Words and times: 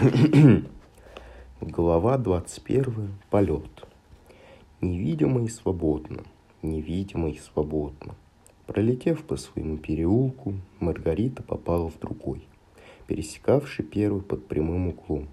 Глава 1.60 2.16
21. 2.16 3.10
Полет. 3.28 3.86
Невидимо 4.80 5.44
и 5.44 5.48
свободно, 5.48 6.22
невидимо 6.62 7.28
и 7.28 7.36
свободно. 7.36 8.14
Пролетев 8.66 9.22
по 9.24 9.36
своему 9.36 9.76
переулку, 9.76 10.54
Маргарита 10.78 11.42
попала 11.42 11.90
в 11.90 11.98
другой, 11.98 12.46
пересекавший 13.08 13.84
первый 13.84 14.22
под 14.22 14.46
прямым 14.46 14.88
углом. 14.88 15.28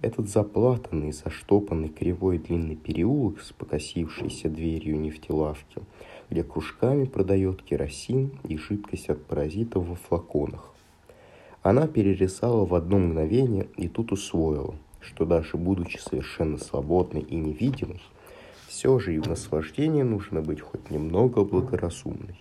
Этот 0.00 0.28
заплатанный, 0.28 1.10
заштопанный 1.10 1.88
кривой 1.88 2.38
длинный 2.38 2.76
переулок 2.76 3.40
с 3.40 3.50
покосившейся 3.50 4.48
дверью 4.48 5.00
нефтелавки, 5.00 5.82
где 6.30 6.44
кружками 6.44 7.04
продает 7.04 7.62
керосин 7.62 8.30
и 8.44 8.56
жидкость 8.58 9.08
от 9.08 9.24
паразитов 9.24 9.88
во 9.88 9.96
флаконах. 9.96 10.72
Она 11.68 11.86
перерисала 11.86 12.64
в 12.64 12.74
одно 12.74 12.98
мгновение 12.98 13.68
и 13.76 13.88
тут 13.88 14.12
усвоила– 14.12 14.74
что 15.00 15.24
даже 15.24 15.56
будучи 15.56 15.98
совершенно 15.98 16.58
свободной 16.58 17.22
и 17.22 17.36
невидимой, 17.36 18.02
все 18.66 18.98
же 18.98 19.14
и 19.14 19.18
в 19.18 19.26
наслаждении 19.26 20.02
нужно 20.02 20.42
быть 20.42 20.60
хоть 20.60 20.90
немного 20.90 21.44
благоразумной. 21.44 22.38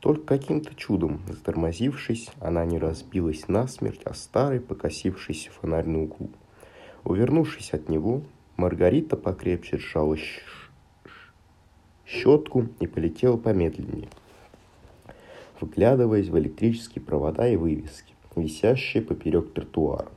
Только 0.00 0.24
каким-то 0.24 0.74
чудом, 0.74 1.20
затормозившись, 1.28 2.30
она 2.40 2.64
не 2.64 2.78
разбилась 2.78 3.48
насмерть 3.48 4.02
о 4.04 4.14
старый 4.14 4.60
покосившийся 4.60 5.50
фонарь 5.50 5.86
на 5.86 6.02
углу. 6.02 6.30
Увернувшись 7.04 7.72
от 7.72 7.88
него, 7.88 8.22
Маргарита 8.56 9.16
покрепче 9.16 9.78
сжала 9.78 10.16
щетку 12.06 12.68
и 12.80 12.86
полетела 12.86 13.36
помедленнее, 13.36 14.08
выглядываясь 15.60 16.28
в 16.28 16.38
электрические 16.38 17.02
провода 17.02 17.48
и 17.48 17.56
вывески, 17.56 18.11
висящие 18.40 19.02
поперек 19.02 19.52
тротуара. 19.52 20.08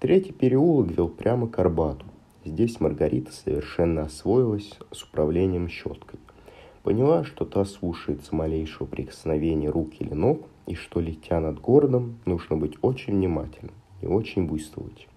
Третий 0.00 0.32
переулок 0.32 0.90
вел 0.90 1.08
прямо 1.08 1.48
к 1.48 1.58
Арбату. 1.58 2.04
Здесь 2.44 2.80
Маргарита 2.80 3.32
совершенно 3.32 4.02
освоилась 4.02 4.78
с 4.92 5.02
управлением 5.02 5.68
щеткой. 5.68 6.20
Поняла, 6.82 7.24
что 7.24 7.44
та 7.44 7.64
слушается 7.64 8.34
малейшего 8.34 8.86
прикосновения 8.86 9.68
рук 9.68 9.92
или 9.98 10.14
ног, 10.14 10.46
и 10.66 10.74
что, 10.74 11.00
летя 11.00 11.40
над 11.40 11.60
городом, 11.60 12.18
нужно 12.24 12.56
быть 12.56 12.76
очень 12.80 13.14
внимательным 13.14 13.74
и 14.00 14.06
очень 14.06 14.46
буйствовать. 14.46 15.08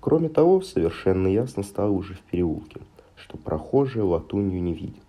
Кроме 0.00 0.28
того, 0.28 0.60
совершенно 0.60 1.28
ясно 1.28 1.62
стало 1.62 1.90
уже 1.90 2.14
в 2.14 2.20
переулке, 2.20 2.80
что 3.16 3.36
прохожие 3.38 4.02
латунью 4.02 4.62
не 4.62 4.74
видят. 4.74 5.02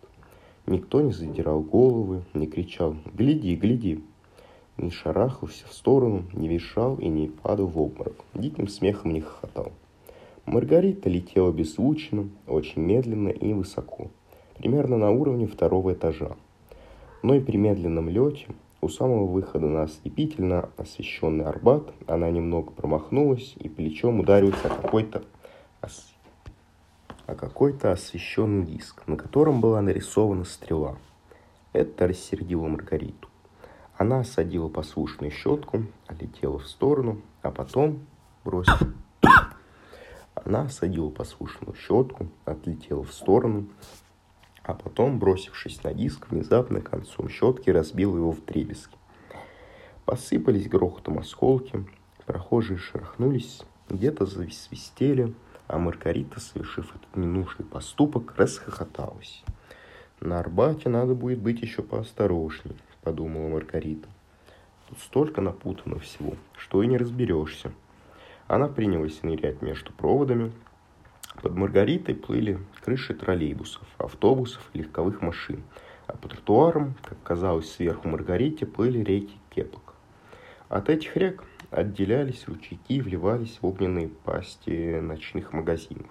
Никто 0.66 1.02
не 1.02 1.12
задирал 1.12 1.62
головы, 1.62 2.24
не 2.34 2.48
кричал 2.48 2.96
«Гляди, 3.14 3.56
гляди!», 3.56 4.04
не 4.78 4.92
шарахался 4.92 5.66
в 5.68 5.74
сторону, 5.74 6.24
не 6.34 6.48
вешал 6.48 6.98
и 6.98 7.08
не 7.08 7.28
падал 7.28 7.68
в 7.68 7.82
обморок. 7.82 8.16
Диким 8.34 8.68
смехом 8.68 9.12
не 9.14 9.22
хохотал. 9.22 9.72
Маргарита 10.46 11.10
летела 11.10 11.52
беззвучно, 11.52 12.30
очень 12.48 12.82
медленно 12.82 13.30
и 13.30 13.54
высоко, 13.54 14.10
примерно 14.58 14.98
на 14.98 15.12
уровне 15.12 15.48
второго 15.48 15.94
этажа. 15.94 16.36
Но 17.24 17.34
и 17.34 17.40
при 17.40 17.58
медленном 17.58 18.10
лете, 18.10 18.48
у 18.82 18.88
самого 18.88 19.26
выхода 19.26 19.66
на 19.66 19.84
ослепительно 19.84 20.70
освещенный 20.78 21.46
Арбат, 21.46 21.92
она 22.06 22.30
немного 22.30 22.72
промахнулась 22.72 23.56
и 23.58 23.68
плечом 23.68 24.20
ударилась 24.20 24.64
о 24.64 24.70
какой-то 24.70 25.24
ос... 25.82 26.14
о 27.26 27.34
какой-то 27.34 27.92
освещенный 27.92 28.66
диск, 28.66 29.08
на 29.08 29.18
котором 29.18 29.62
была 29.62 29.82
нарисована 29.82 30.44
стрела. 30.44 30.98
Это 31.74 32.08
рассердило 32.08 32.68
Маргариту. 32.68 33.28
Она 33.98 34.20
осадила 34.20 34.68
послушную 34.68 35.32
щетку, 35.32 35.86
отлетела 36.08 36.60
в 36.60 36.68
сторону, 36.68 37.22
а 37.42 37.52
потом 37.52 38.06
бросила... 38.44 38.78
Она 40.34 40.64
осадила 40.64 41.10
послушную 41.10 41.76
щетку, 41.76 42.28
отлетела 42.44 43.04
в 43.04 43.14
сторону, 43.14 43.70
а 44.64 44.74
потом, 44.74 45.18
бросившись 45.18 45.82
на 45.84 45.94
диск, 45.94 46.30
внезапно 46.30 46.82
концом 46.82 47.30
щетки 47.30 47.70
разбила 47.70 48.18
его 48.18 48.32
в 48.32 48.42
требески. 48.42 48.98
Посыпались 50.04 50.68
грохотом 50.68 51.20
осколки, 51.20 51.86
прохожие 52.26 52.78
шарахнулись, 52.78 53.64
где-то 53.90 54.26
засвистели, 54.26 55.34
а 55.68 55.80
Маргарита, 55.80 56.42
совершив 56.42 56.94
этот 56.94 57.16
ненужный 57.16 57.66
поступок, 57.66 58.34
расхохоталась. 58.36 59.44
На 60.20 60.40
Арбате 60.40 60.90
надо 60.90 61.16
будет 61.16 61.40
быть 61.40 61.62
еще 61.62 61.82
поосторожнее 61.82 62.76
подумала 63.06 63.48
Маргарита. 63.48 64.10
Тут 64.90 65.00
столько 65.00 65.40
напутано 65.40 66.00
всего, 66.00 66.34
что 66.58 66.82
и 66.82 66.88
не 66.88 66.98
разберешься. 66.98 67.72
Она 68.48 68.68
принялась 68.68 69.22
нырять 69.24 69.62
между 69.62 69.94
проводами. 69.94 70.52
Под 71.42 71.56
Маргаритой 71.56 72.16
плыли 72.16 72.60
крыши 72.84 73.14
троллейбусов, 73.14 73.84
автобусов 74.00 74.70
и 74.74 74.80
легковых 74.80 75.22
машин, 75.22 75.64
а 76.08 76.18
по 76.18 76.28
тротуарам, 76.28 76.96
как 77.04 77.22
казалось 77.24 77.72
сверху 77.72 78.08
Маргарите, 78.08 78.66
плыли 78.66 79.00
реки 79.00 79.38
кепок. 79.52 79.94
От 80.68 80.90
этих 80.90 81.16
рек 81.16 81.44
отделялись 81.70 82.48
ручейки 82.48 82.94
и 82.94 83.02
вливались 83.02 83.60
в 83.62 83.68
огненные 83.68 84.08
пасти 84.08 85.00
ночных 85.00 85.54
магазинов. 85.54 86.10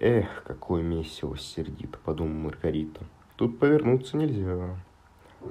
«Эх, 0.00 0.42
какое 0.46 0.82
месиво!»— 0.82 1.36
сердито 1.38 1.98
подумала 1.98 2.48
Маргарита. 2.48 3.00
«Тут 3.36 3.58
повернуться 3.58 4.16
нельзя». 4.16 4.76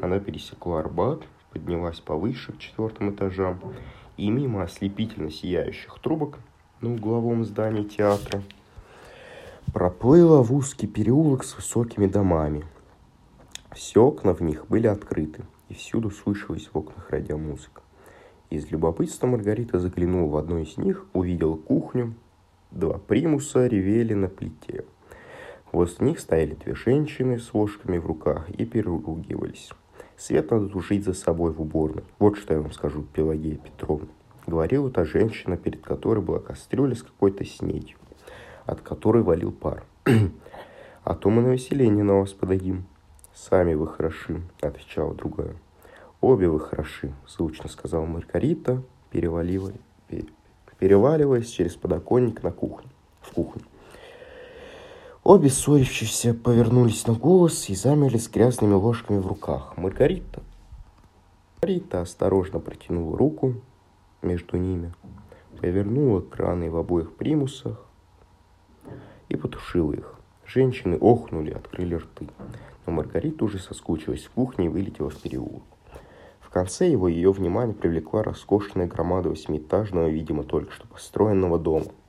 Она 0.01 0.19
пересекла 0.19 0.79
Арбат, 0.79 1.23
поднялась 1.51 1.99
повыше 1.99 2.53
к 2.53 2.59
четвертым 2.59 3.11
этажам 3.11 3.59
и 4.17 4.29
мимо 4.29 4.63
ослепительно 4.63 5.31
сияющих 5.31 5.99
трубок 5.99 6.39
на 6.81 6.93
угловом 6.93 7.43
здании 7.45 7.83
театра 7.83 8.41
проплыла 9.73 10.41
в 10.41 10.53
узкий 10.53 10.87
переулок 10.87 11.43
с 11.43 11.55
высокими 11.55 12.07
домами. 12.07 12.65
Все 13.73 14.03
окна 14.03 14.33
в 14.33 14.41
них 14.41 14.67
были 14.67 14.87
открыты, 14.87 15.43
и 15.69 15.73
всюду 15.73 16.11
слышалась 16.11 16.69
в 16.71 16.77
окнах 16.77 17.09
радиомузыка. 17.09 17.81
Из 18.49 18.69
любопытства 18.69 19.27
Маргарита 19.27 19.79
заглянула 19.79 20.29
в 20.29 20.35
одну 20.35 20.57
из 20.57 20.77
них, 20.77 21.05
увидела 21.13 21.55
кухню, 21.55 22.15
два 22.71 22.97
примуса 22.97 23.67
ревели 23.67 24.13
на 24.13 24.27
плите. 24.27 24.83
Возле 25.71 26.07
них 26.07 26.19
стояли 26.19 26.55
две 26.55 26.75
женщины 26.75 27.39
с 27.39 27.53
ложками 27.53 27.97
в 27.97 28.05
руках 28.05 28.49
и 28.49 28.65
переругивались. 28.65 29.71
Свет 30.21 30.51
надо 30.51 30.67
тушить 30.67 31.03
за 31.03 31.13
собой 31.13 31.51
в 31.51 31.59
уборной. 31.59 32.03
Вот 32.19 32.37
что 32.37 32.53
я 32.53 32.61
вам 32.61 32.71
скажу, 32.73 33.01
Пелагея 33.01 33.55
Петровна. 33.55 34.07
Говорила 34.45 34.91
та 34.91 35.03
женщина, 35.03 35.57
перед 35.57 35.81
которой 35.81 36.23
была 36.23 36.37
кастрюля 36.37 36.93
с 36.93 37.01
какой-то 37.01 37.43
снедью, 37.43 37.97
от 38.67 38.81
которой 38.81 39.23
валил 39.23 39.51
пар. 39.51 39.83
«А 41.03 41.15
то 41.15 41.31
мы 41.31 41.41
на 41.41 41.47
веселение 41.47 42.03
на 42.03 42.19
вас 42.19 42.33
подадим». 42.33 42.85
«Сами 43.33 43.73
вы 43.73 43.87
хороши»,— 43.87 44.43
отвечала 44.61 45.15
другая. 45.15 45.55
«Обе 46.19 46.49
вы 46.49 46.59
хороши»,— 46.59 47.11
звучно 47.27 47.67
сказала 47.67 48.05
Маргарита, 48.05 48.83
переваливая, 49.09 49.79
переваливаясь 50.77 51.49
через 51.49 51.75
подоконник 51.75 52.43
на 52.43 52.51
кухню, 52.51 52.91
в 53.21 53.33
кухню. 53.33 53.63
Обе 55.23 55.49
ссорившиеся 55.49 56.33
повернулись 56.33 57.05
на 57.05 57.13
голос 57.13 57.69
и 57.69 57.75
замерли 57.75 58.17
с 58.17 58.27
грязными 58.27 58.73
ложками 58.73 59.19
в 59.19 59.27
руках. 59.27 59.77
Маргарита. 59.77 60.41
Маргарита 61.61 62.01
осторожно 62.01 62.59
протянула 62.59 63.15
руку 63.15 63.53
между 64.23 64.57
ними, 64.57 64.91
повернула 65.59 66.21
краны 66.21 66.71
в 66.71 66.77
обоих 66.77 67.15
примусах 67.15 67.85
и 69.29 69.35
потушила 69.35 69.93
их. 69.93 70.15
Женщины 70.47 70.97
охнули, 70.97 71.51
открыли 71.51 71.95
рты. 71.95 72.27
Но 72.87 72.93
Маргарита 72.93 73.45
уже 73.45 73.59
соскучилась 73.59 74.25
в 74.25 74.31
кухне 74.31 74.65
и 74.65 74.69
вылетела 74.69 75.11
в 75.11 75.21
переулок. 75.21 75.61
В 76.39 76.49
конце 76.49 76.89
его 76.89 77.07
ее 77.07 77.31
внимание 77.31 77.75
привлекла 77.75 78.23
роскошная 78.23 78.87
громада 78.87 79.29
восьмиэтажного, 79.29 80.07
видимо, 80.07 80.43
только 80.43 80.71
что 80.71 80.87
построенного 80.87 81.59
дома– 81.59 81.85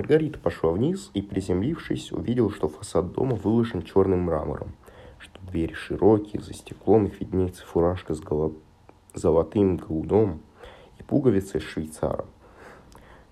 Маргарита 0.00 0.38
пошла 0.38 0.70
вниз 0.70 1.10
и, 1.12 1.20
приземлившись, 1.20 2.10
увидела, 2.10 2.50
что 2.50 2.68
фасад 2.68 3.12
дома 3.12 3.34
выложен 3.34 3.82
черным 3.82 4.20
мрамором, 4.20 4.72
что 5.18 5.38
двери 5.42 5.74
широкие, 5.74 6.40
за 6.40 6.54
стеклом 6.54 7.04
их 7.04 7.20
виднеется 7.20 7.66
фуражка 7.66 8.14
с 8.14 8.20
голо... 8.20 8.54
золотым 9.12 9.76
голубом 9.76 10.40
и 10.98 11.02
пуговицы 11.02 11.60
швейцара, 11.60 12.24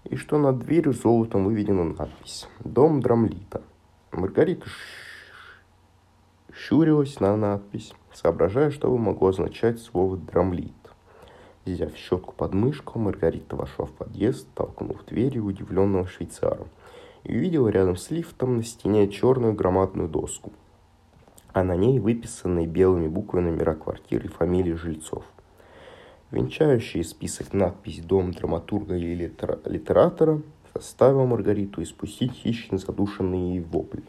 и 0.05 0.17
что 0.17 0.37
над 0.37 0.59
дверью 0.59 0.93
золотом 0.93 1.47
выведена 1.47 1.85
надпись 1.85 2.47
«Дом 2.63 3.01
Драмлита». 3.01 3.63
Маргарита 4.13 4.67
щурилась 6.53 7.19
на 7.19 7.35
надпись, 7.35 7.95
соображая, 8.13 8.71
что 8.71 8.91
бы 8.91 8.99
могло 8.99 9.29
означать 9.29 9.81
слово 9.81 10.19
«драмлит». 10.19 10.78
Взяв 11.69 11.95
щетку 11.97 12.33
под 12.33 12.55
мышку, 12.55 12.99
Маргарита 12.99 13.55
вошла 13.55 13.85
в 13.85 13.91
подъезд, 13.91 14.47
толкнув 14.55 15.05
дверью 15.05 15.45
удивленного 15.45 16.07
швейцара, 16.07 16.67
и 17.25 17.37
увидела 17.37 17.69
рядом 17.69 17.97
с 17.97 18.11
лифтом 18.11 18.57
на 18.57 18.65
стене 18.65 19.07
черную 19.09 19.53
громадную 19.53 20.09
доску, 20.09 20.51
а 21.53 21.63
на 21.63 21.77
ней 21.77 21.99
выписанные 21.99 22.67
белыми 22.67 23.09
буквами 23.09 23.51
номера 23.51 23.75
квартир 23.75 24.25
и 24.25 24.29
фамилии 24.29 24.73
жильцов. 24.73 25.25
Венчающий 26.31 27.05
список 27.05 27.53
надпись 27.53 28.01
«Дом 28.01 28.33
драматурга 28.33 28.97
или 28.97 29.31
литератора» 29.67 30.41
заставил 30.75 31.27
Маргариту 31.27 31.83
испустить 31.83 32.33
хищно 32.33 32.79
задушенные 32.79 33.61
вопли. 33.61 34.05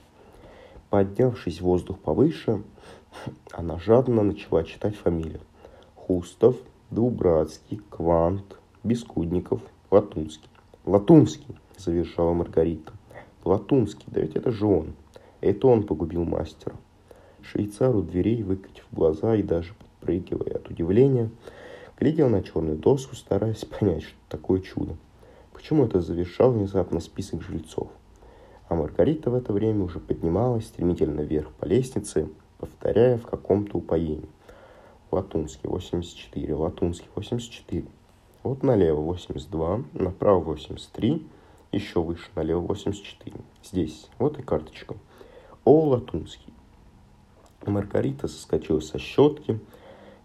Поднявшись 0.89 1.59
в 1.59 1.65
воздух 1.65 1.99
повыше, 1.99 2.63
она 3.51 3.77
жадно 3.79 4.23
начала 4.23 4.63
читать 4.63 4.95
фамилии. 4.95 5.41
Хустов, 5.95 6.55
Дубратский, 6.91 7.79
Квант, 7.91 8.57
Бескудников, 8.83 9.61
Латунский. 9.91 10.49
«Латунский!»– 10.85 11.55
завершала 11.77 12.33
Маргарита. 12.33 12.93
«Латунский, 13.45 14.05
да 14.07 14.21
ведь 14.21 14.35
это 14.35 14.49
же 14.49 14.65
он. 14.65 14.93
Это 15.39 15.67
он 15.67 15.83
погубил 15.83 16.23
мастера». 16.23 16.75
Швейцар 17.43 17.95
у 17.95 18.01
дверей, 18.01 18.41
выкатив 18.41 18.87
глаза 18.91 19.35
и 19.35 19.43
даже 19.43 19.75
подпрыгивая 19.75 20.55
от 20.55 20.67
удивления, 20.69 21.29
глядел 21.99 22.27
на 22.27 22.41
черную 22.41 22.77
доску, 22.77 23.15
стараясь 23.15 23.65
понять, 23.79 24.01
что 24.01 24.17
такое 24.27 24.61
чудо. 24.61 24.95
Почему 25.53 25.85
это 25.85 26.01
завершал 26.01 26.53
внезапно 26.53 27.01
список 27.01 27.43
жильцов? 27.43 27.89
А 28.67 28.73
Маргарита 28.73 29.29
в 29.29 29.35
это 29.35 29.53
время 29.53 29.83
уже 29.83 29.99
поднималась 29.99 30.65
стремительно 30.65 31.21
вверх 31.21 31.51
по 31.51 31.65
лестнице, 31.65 32.29
повторяя 32.57 33.19
в 33.19 33.27
каком-то 33.27 33.77
упоении. 33.77 34.27
Латунский 35.11 35.67
84, 35.67 36.53
Латунский 36.53 37.07
84. 37.15 37.85
Вот 38.43 38.61
налево 38.61 39.01
82, 39.01 39.83
направо 39.93 40.39
83, 40.39 41.27
еще 41.71 42.01
выше 42.01 42.29
налево 42.35 42.59
84. 42.61 43.35
Здесь, 43.63 44.07
вот 44.19 44.37
и 44.37 44.43
карточка. 44.43 44.95
О, 45.65 45.85
Латунский. 45.87 46.53
Маргарита 47.65 48.27
соскочила 48.27 48.81
со 48.81 48.99
щетки, 48.99 49.59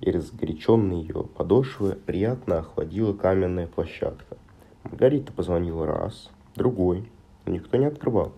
и 0.01 0.11
разгоряченные 0.11 1.01
ее 1.01 1.25
подошвы 1.25 1.93
приятно 1.95 2.59
охладила 2.59 3.15
каменная 3.15 3.67
площадка. 3.67 4.37
Маргарита 4.83 5.33
позвонила 5.33 5.87
раз, 5.87 6.31
другой, 6.57 7.11
но 7.47 7.53
никто 7.55 7.79
не 7.79 7.87
открывал. 7.87 8.33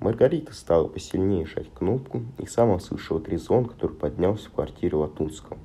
Маргарита 0.00 0.52
стала 0.54 0.88
посильнее 0.88 1.46
жать 1.46 1.70
кнопку 1.72 2.22
и 2.38 2.46
сама 2.46 2.80
слышала 2.80 3.20
трезвон, 3.20 3.66
который 3.66 3.96
поднялся 3.96 4.48
в 4.48 4.52
квартире 4.52 4.96
Латунского. 4.96 5.56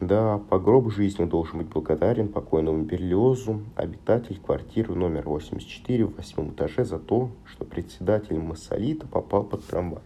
Да, 0.00 0.38
по 0.38 0.60
гроб 0.60 0.92
жизни 0.92 1.24
должен 1.24 1.58
быть 1.58 1.66
благодарен 1.66 2.28
покойному 2.28 2.84
Берлиозу, 2.84 3.62
обитатель 3.74 4.38
квартиры 4.38 4.94
номер 4.94 5.24
84 5.24 6.04
в 6.04 6.14
восьмом 6.14 6.50
этаже 6.50 6.84
за 6.84 7.00
то, 7.00 7.30
что 7.46 7.64
председатель 7.64 8.38
Массолита 8.38 9.08
попал 9.08 9.42
под 9.42 9.66
трамвай. 9.66 10.02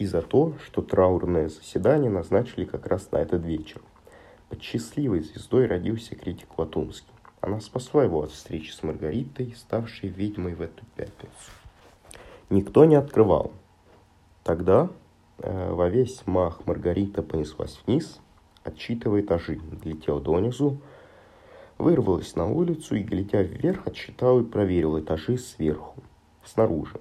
И 0.00 0.06
за 0.06 0.20
то, 0.20 0.54
что 0.64 0.82
траурное 0.82 1.48
заседание 1.48 2.10
назначили 2.10 2.64
как 2.64 2.88
раз 2.88 3.12
на 3.12 3.18
этот 3.18 3.44
вечер. 3.44 3.80
Под 4.48 4.60
счастливой 4.60 5.20
звездой 5.20 5.66
родился 5.66 6.16
критик 6.16 6.58
Латунский. 6.58 7.06
Она 7.40 7.60
спасла 7.60 8.02
его 8.02 8.22
от 8.22 8.32
встречи 8.32 8.72
с 8.72 8.82
Маргаритой, 8.82 9.54
ставшей 9.56 10.08
ведьмой 10.08 10.54
в 10.54 10.60
эту 10.60 10.82
пятницу. 10.96 11.52
Никто 12.50 12.84
не 12.84 12.96
открывал. 12.96 13.52
Тогда 14.42 14.90
э, 15.38 15.72
во 15.72 15.88
весь 15.88 16.26
мах 16.26 16.66
Маргарита 16.66 17.22
понеслась 17.22 17.80
вниз, 17.86 18.20
отсчитывая 18.64 19.22
этажи, 19.22 19.60
долетела 19.82 20.20
донизу, 20.20 20.80
вырвалась 21.78 22.36
на 22.36 22.46
улицу 22.46 22.96
и, 22.96 23.02
глядя 23.02 23.42
вверх, 23.42 23.86
отсчитала 23.86 24.40
и 24.40 24.44
проверила 24.44 25.00
этажи 25.00 25.38
сверху, 25.38 26.02
снаружи, 26.44 27.00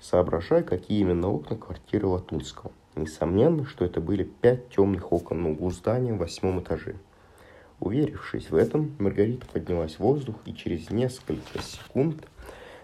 соображая, 0.00 0.62
какие 0.62 1.00
именно 1.00 1.28
окна 1.28 1.56
квартиры 1.56 2.06
Латунского. 2.06 2.72
Несомненно, 2.96 3.66
что 3.66 3.84
это 3.84 4.00
были 4.00 4.24
пять 4.24 4.68
темных 4.68 5.12
окон 5.12 5.42
на 5.42 5.50
углу 5.50 5.70
здания 5.70 6.14
в 6.14 6.18
восьмом 6.18 6.60
этаже– 6.60 6.96
Уверившись 7.80 8.50
в 8.50 8.56
этом, 8.56 8.94
Маргарита 8.98 9.46
поднялась 9.46 9.96
в 9.96 10.00
воздух 10.00 10.36
и 10.46 10.54
через 10.54 10.90
несколько 10.90 11.60
секунд 11.60 12.26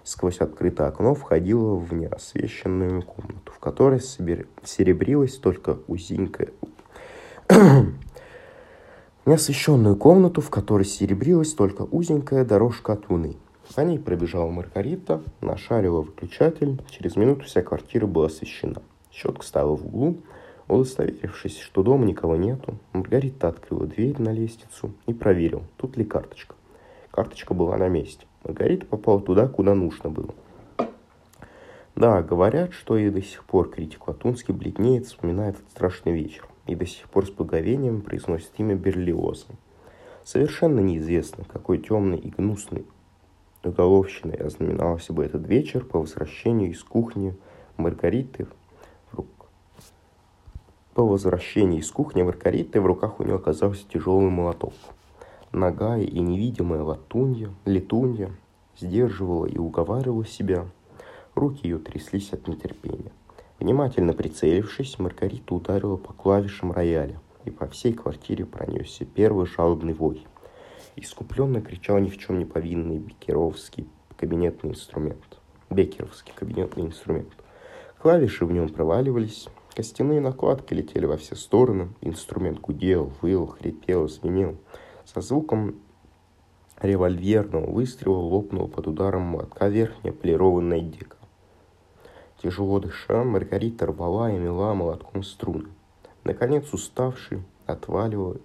сквозь 0.02 0.38
открытое 0.38 0.88
окно 0.88 1.14
входила 1.14 1.74
в 1.74 1.92
неосвещенную 1.94 3.02
комнату, 3.02 3.52
в 3.52 3.58
которой 3.58 4.00
серебрилась 4.00 5.36
только 5.36 5.78
узенькая... 5.86 6.48
неосвещенную 9.26 9.96
комнату, 9.96 10.40
в 10.40 10.50
которой 10.50 10.84
серебрилась 10.84 11.52
только 11.52 11.82
узенькая 11.82 12.44
дорожка 12.44 12.92
от 12.92 13.10
луны. 13.10 13.36
По 13.74 13.80
ней 13.80 13.98
пробежала 13.98 14.50
Маргарита, 14.50 15.22
нашарила 15.40 16.00
выключатель. 16.00 16.80
Через 16.88 17.16
минуту 17.16 17.44
вся 17.44 17.62
квартира 17.62 18.06
была 18.06 18.26
освещена. 18.26 18.82
Щетка 19.10 19.44
стала 19.44 19.76
в 19.76 19.86
углу, 19.86 20.18
Удостоверившись, 20.70 21.58
что 21.58 21.82
дома 21.82 22.04
никого 22.04 22.36
нету, 22.36 22.76
Маргарита 22.92 23.48
открыла 23.48 23.86
дверь 23.86 24.22
на 24.22 24.30
лестницу 24.30 24.92
и 25.08 25.12
проверил, 25.12 25.64
тут 25.76 25.96
ли 25.96 26.04
карточка. 26.04 26.54
Карточка 27.10 27.54
была 27.54 27.76
на 27.76 27.88
месте. 27.88 28.24
Маргарита 28.44 28.86
попала 28.86 29.20
туда, 29.20 29.48
куда 29.48 29.74
нужно 29.74 30.10
было. 30.10 30.32
Да, 31.96 32.22
говорят, 32.22 32.72
что 32.72 32.96
и 32.96 33.10
до 33.10 33.20
сих 33.20 33.42
пор 33.46 33.68
критик 33.68 34.06
Латунский 34.06 34.54
бледнеет, 34.54 35.06
вспоминает 35.06 35.56
этот 35.56 35.70
страшный 35.70 36.12
вечер, 36.12 36.46
и 36.70 36.76
до 36.76 36.86
сих 36.86 37.08
пор 37.08 37.26
с 37.26 37.30
благовением 37.30 38.00
произносит 38.00 38.52
имя 38.58 38.76
Берлиоза. 38.76 39.46
Совершенно 40.24 40.80
неизвестно, 40.80 41.44
какой 41.44 41.78
темный 41.78 42.18
и 42.18 42.30
гнусный 42.30 42.86
уголовщиной 43.64 44.36
ознаменовался 44.36 45.12
бы 45.12 45.24
этот 45.24 45.46
вечер 45.46 45.84
по 45.84 45.98
возвращению 45.98 46.70
из 46.70 46.82
кухни 46.82 47.36
Маргариты 47.76 48.46
по 50.94 51.06
возвращении 51.06 51.78
из 51.78 51.90
кухни 51.90 52.22
Маргариты 52.22 52.80
в 52.80 52.86
руках 52.86 53.20
у 53.20 53.24
нее 53.24 53.36
оказался 53.36 53.88
тяжелый 53.88 54.28
молоток. 54.28 54.74
Ногая 55.52 56.02
и 56.02 56.18
невидимая 56.18 56.82
латунья, 56.82 57.50
летунья 57.64 58.30
сдерживала 58.78 59.46
и 59.46 59.56
уговаривала 59.56 60.26
себя. 60.26 60.66
Руки 61.34 61.60
ее 61.62 61.78
тряслись 61.78 62.32
от 62.32 62.48
нетерпения. 62.48 63.12
Внимательно 63.60 64.14
прицелившись, 64.14 64.98
Маргарита 64.98 65.54
ударила 65.54 65.96
по 65.96 66.12
клавишам 66.12 66.72
рояля, 66.72 67.20
и 67.44 67.50
по 67.50 67.68
всей 67.68 67.92
квартире 67.92 68.46
пронесся 68.46 69.04
первый 69.04 69.46
жалобный 69.46 69.92
вой. 69.92 70.26
Искупленно 70.96 71.60
кричал 71.60 71.98
ни 71.98 72.08
в 72.08 72.16
чем 72.16 72.38
не 72.38 72.46
повинный 72.46 72.98
бекеровский 72.98 73.86
кабинетный 74.16 74.70
инструмент. 74.70 75.38
Бекеровский 75.68 76.32
кабинетный 76.34 76.84
инструмент. 76.86 77.28
Клавиши 77.98 78.44
в 78.46 78.52
нем 78.52 78.68
проваливались, 78.70 79.48
Костяные 79.74 80.20
накладки 80.20 80.74
летели 80.74 81.06
во 81.06 81.16
все 81.16 81.36
стороны, 81.36 81.90
инструмент 82.00 82.60
гудел, 82.60 83.12
выл, 83.22 83.46
хрипел, 83.46 84.08
звенел. 84.08 84.56
Со 85.04 85.20
звуком 85.20 85.76
револьверного 86.82 87.70
выстрела 87.70 88.16
лопнула 88.16 88.66
под 88.66 88.88
ударом 88.88 89.22
молотка 89.22 89.68
верхняя 89.68 90.12
полированная 90.12 90.80
дека. 90.80 91.19
Тяжело 92.42 92.80
дыша, 92.80 93.24
Маргарита 93.24 93.86
рвала 93.86 94.30
и 94.30 94.38
мела 94.38 94.74
молотком 94.74 95.22
струны. 95.22 95.68
Наконец, 96.24 96.72
уставший, 96.72 97.42
отвалила, 97.66 98.36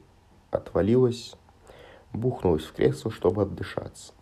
отвалилась, 0.52 1.36
бухнулась 2.14 2.64
в 2.64 2.74
кресло, 2.74 3.12
чтобы 3.12 3.44
отдышаться. 3.44 4.14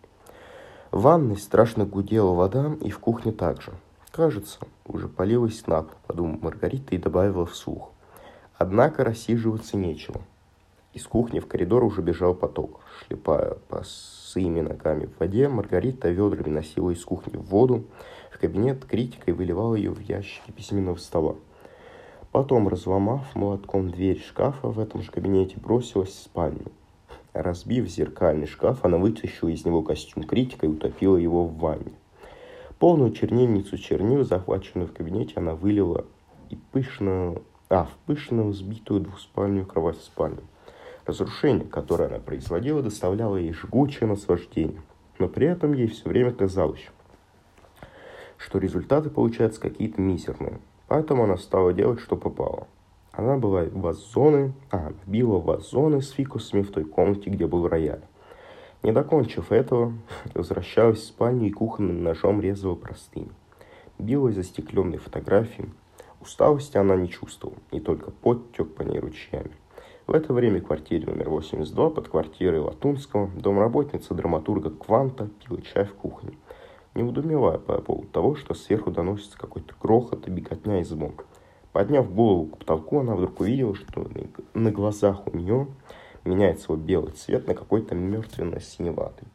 В 0.91 1.01
ванной 1.01 1.37
страшно 1.37 1.85
гудела 1.85 2.33
вода, 2.33 2.75
и 2.81 2.89
в 2.89 2.99
кухне 2.99 3.31
также– 3.31 3.73
Кажется, 4.13 4.59
уже 4.85 5.07
полилась 5.07 5.65
на 5.65 5.81
пол, 5.81 5.95
подумала 6.05 6.37
Маргарита 6.39 6.93
и 6.93 6.99
добавила 6.99 7.47
вслух. 7.47 7.89
Однако 8.59 9.03
рассиживаться 9.03 9.75
нечего. 9.75 10.21
Из 10.93 11.07
кухни 11.07 11.39
в 11.39 11.47
коридор 11.47 11.83
уже 11.83 12.03
бежал 12.03 12.35
поток. 12.35 12.81
Шлепая 12.99 13.55
по 13.69 13.83
своими 13.83 14.61
ногами 14.61 15.07
в 15.07 15.19
воде, 15.19 15.47
Маргарита 15.49 16.09
ведрами 16.09 16.49
носила 16.53 16.91
из 16.91 17.03
кухни 17.03 17.37
в 17.37 17.45
воду, 17.45 17.85
кабинет 18.43 18.83
критикой 18.83 19.33
выливала 19.33 19.75
ее 19.75 19.91
в 19.91 20.01
ящики 20.01 20.51
письменного 20.51 20.97
стола. 20.97 21.37
Потом, 22.33 22.67
разломав 22.67 23.33
молотком 23.35 23.89
дверь 23.89 24.21
шкафа 24.21 24.67
в 24.67 24.79
этом 24.79 25.01
же 25.01 25.11
кабинете, 25.11 25.55
бросилась 25.63 26.09
в 26.09 26.23
спальню. 26.23 26.65
Разбив 27.31 27.87
зеркальный 27.87 28.45
шкаф, 28.45 28.83
она 28.83 28.97
вытащила 28.97 29.47
из 29.47 29.63
него 29.63 29.81
костюм 29.81 30.23
критика 30.23 30.65
и 30.65 30.69
утопила 30.69 31.15
его 31.15 31.45
в 31.45 31.57
ванне. 31.57 31.93
Полную 32.79 33.13
чернильницу 33.13 33.77
чернил, 33.77 34.25
захваченную 34.25 34.89
в 34.89 34.93
кабинете, 34.93 35.35
она 35.37 35.55
вылила 35.55 36.05
и 36.49 36.57
пышно, 36.73 37.37
а, 37.69 37.85
в 37.85 37.95
пышную 38.05 38.51
сбитую 38.51 38.99
двуспальную 38.99 39.65
кровать 39.65 39.99
в 39.99 40.03
спальню. 40.03 40.43
Разрушение, 41.05 41.65
которое 41.65 42.09
она 42.09 42.19
производила, 42.19 42.81
доставляло 42.81 43.37
ей 43.37 43.53
жгучее 43.53 44.09
наслаждение. 44.09 44.81
Но 45.17 45.29
при 45.29 45.47
этом 45.47 45.71
ей 45.71 45.87
все 45.87 46.09
время 46.09 46.33
казалось, 46.33 46.81
что 48.43 48.59
результаты 48.59 49.09
получаются 49.09 49.61
какие-то 49.61 50.01
мизерные. 50.01 50.59
Поэтому 50.87 51.23
она 51.23 51.37
стала 51.37 51.73
делать, 51.73 52.01
что 52.01 52.17
попало. 52.17 52.67
Она 53.13 53.37
была 53.37 53.63
вазоны, 53.71 54.53
а, 54.69 54.91
била 55.05 55.39
вазоны 55.39 56.01
с 56.01 56.09
фикусами 56.09 56.61
в 56.61 56.71
той 56.71 56.83
комнате, 56.83 57.29
где 57.29 57.47
был 57.47 57.67
рояль. 57.67 58.01
Не 58.81 58.91
докончив 58.91 59.51
этого, 59.51 59.93
возвращалась 60.33 60.99
в 60.99 61.05
спальню 61.05 61.47
и 61.47 61.51
кухонным 61.51 62.03
ножом 62.03 62.41
резала 62.41 62.75
простыни. 62.75 63.31
Била 63.97 64.27
из 64.27 64.35
застекленной 64.35 64.97
фотографии. 64.97 65.69
Усталости 66.19 66.77
она 66.77 66.95
не 66.95 67.09
чувствовала, 67.09 67.57
и 67.71 67.79
только 67.79 68.11
пот 68.11 68.51
тек 68.53 68.73
по 68.75 68.81
ней 68.81 68.99
ручьями. 68.99 69.51
В 70.05 70.11
это 70.11 70.33
время 70.33 70.59
в 70.59 70.65
квартире 70.65 71.05
номер 71.05 71.29
82 71.29 71.89
под 71.91 72.09
квартирой 72.09 72.59
Латунского 72.59 73.29
домработница 73.35 74.13
драматурга 74.13 74.69
Кванта 74.69 75.29
пила 75.45 75.61
чай 75.61 75.85
в 75.85 75.93
кухне, 75.93 76.33
не 76.95 77.03
удумевая 77.03 77.57
по 77.57 77.81
поводу 77.81 78.07
того, 78.07 78.35
что 78.35 78.53
сверху 78.53 78.91
доносится 78.91 79.37
какой-то 79.37 79.73
грохот 79.81 80.27
и 80.27 80.31
беготня 80.31 80.81
и 80.81 80.83
звон. 80.83 81.13
Подняв 81.71 82.13
голову 82.13 82.47
к 82.47 82.59
потолку, 82.59 82.99
она 82.99 83.15
вдруг 83.15 83.39
увидела, 83.39 83.75
что 83.75 84.07
на 84.53 84.71
глазах 84.71 85.25
у 85.27 85.35
нее 85.35 85.67
меняет 86.23 86.59
свой 86.59 86.77
белый 86.77 87.13
цвет 87.13 87.47
на 87.47 87.55
какой-то 87.55 87.95
мертвенно-синеватый. 87.95 89.27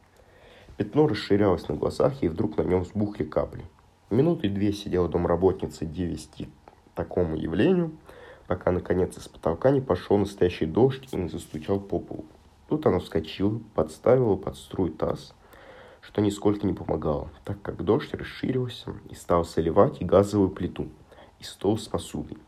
Пятно 0.76 1.08
расширялось 1.08 1.68
на 1.68 1.74
глазах, 1.74 2.22
и 2.22 2.28
вдруг 2.28 2.56
на 2.56 2.62
нем 2.62 2.82
взбухли 2.82 3.24
капли. 3.24 3.64
Минуты 4.10 4.48
две 4.48 4.72
сидела 4.72 5.08
домработница 5.08 5.84
девести 5.84 6.46
к 6.46 6.94
такому 6.94 7.36
явлению, 7.36 7.90
пока 8.46 8.70
наконец 8.70 9.18
из 9.18 9.28
потолка 9.28 9.70
не 9.70 9.80
пошел 9.80 10.16
настоящий 10.16 10.66
дождь 10.66 11.08
и 11.12 11.16
не 11.16 11.28
застучал 11.28 11.80
по 11.80 11.98
полу. 11.98 12.24
Тут 12.68 12.86
она 12.86 13.00
вскочила, 13.00 13.60
подставила 13.74 14.36
под 14.36 14.56
струй 14.56 14.90
таз, 14.90 15.34
что 16.08 16.22
нисколько 16.22 16.66
не 16.66 16.72
помогало, 16.72 17.28
так 17.44 17.60
как 17.60 17.84
дождь 17.84 18.14
расширился 18.14 18.94
и 19.10 19.14
стал 19.14 19.44
соливать 19.44 20.00
и 20.00 20.06
газовую 20.06 20.48
плиту, 20.48 20.88
и 21.38 21.44
стол 21.44 21.76
с 21.76 21.86
посудой. 21.86 22.38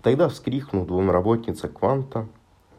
Тогда 0.00 0.28
вскрикнул 0.28 0.86
домработница 0.86 1.68
Кванта, 1.68 2.28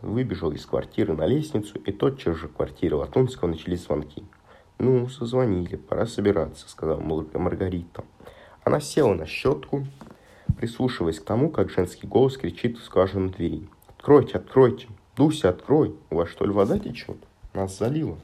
выбежал 0.02 0.54
из 0.54 0.66
квартиры 0.66 1.14
на 1.14 1.26
лестницу, 1.26 1.78
и 1.80 1.92
тотчас 1.92 2.38
же 2.38 2.48
в 2.48 2.54
квартире 2.54 2.96
Латунского 2.96 3.50
начались 3.50 3.84
звонки. 3.84 4.24
«Ну, 4.80 5.10
созвонили, 5.10 5.76
пора 5.76 6.06
собираться»,— 6.06 6.66
сказала 6.70 7.02
Маргарита. 7.02 8.06
Она 8.64 8.80
села 8.80 9.16
на 9.16 9.26
щетку, 9.26 9.86
прислушиваясь 10.56 11.20
к 11.20 11.26
тому, 11.26 11.50
как 11.50 11.70
женский 11.72 12.08
голос 12.08 12.38
кричит 12.38 12.78
в 12.78 12.86
скважину 12.86 13.30
двери. 13.32 13.68
«Откройте, 13.98 14.38
откройте! 14.38 14.88
Дуся, 15.18 15.50
открой! 15.50 15.94
У 16.10 16.16
вас 16.16 16.30
что 16.30 16.46
ли 16.46 16.52
вода 16.52 16.80
течет? 16.80 17.18
Нас 17.54 17.78
залило!» 17.78 18.18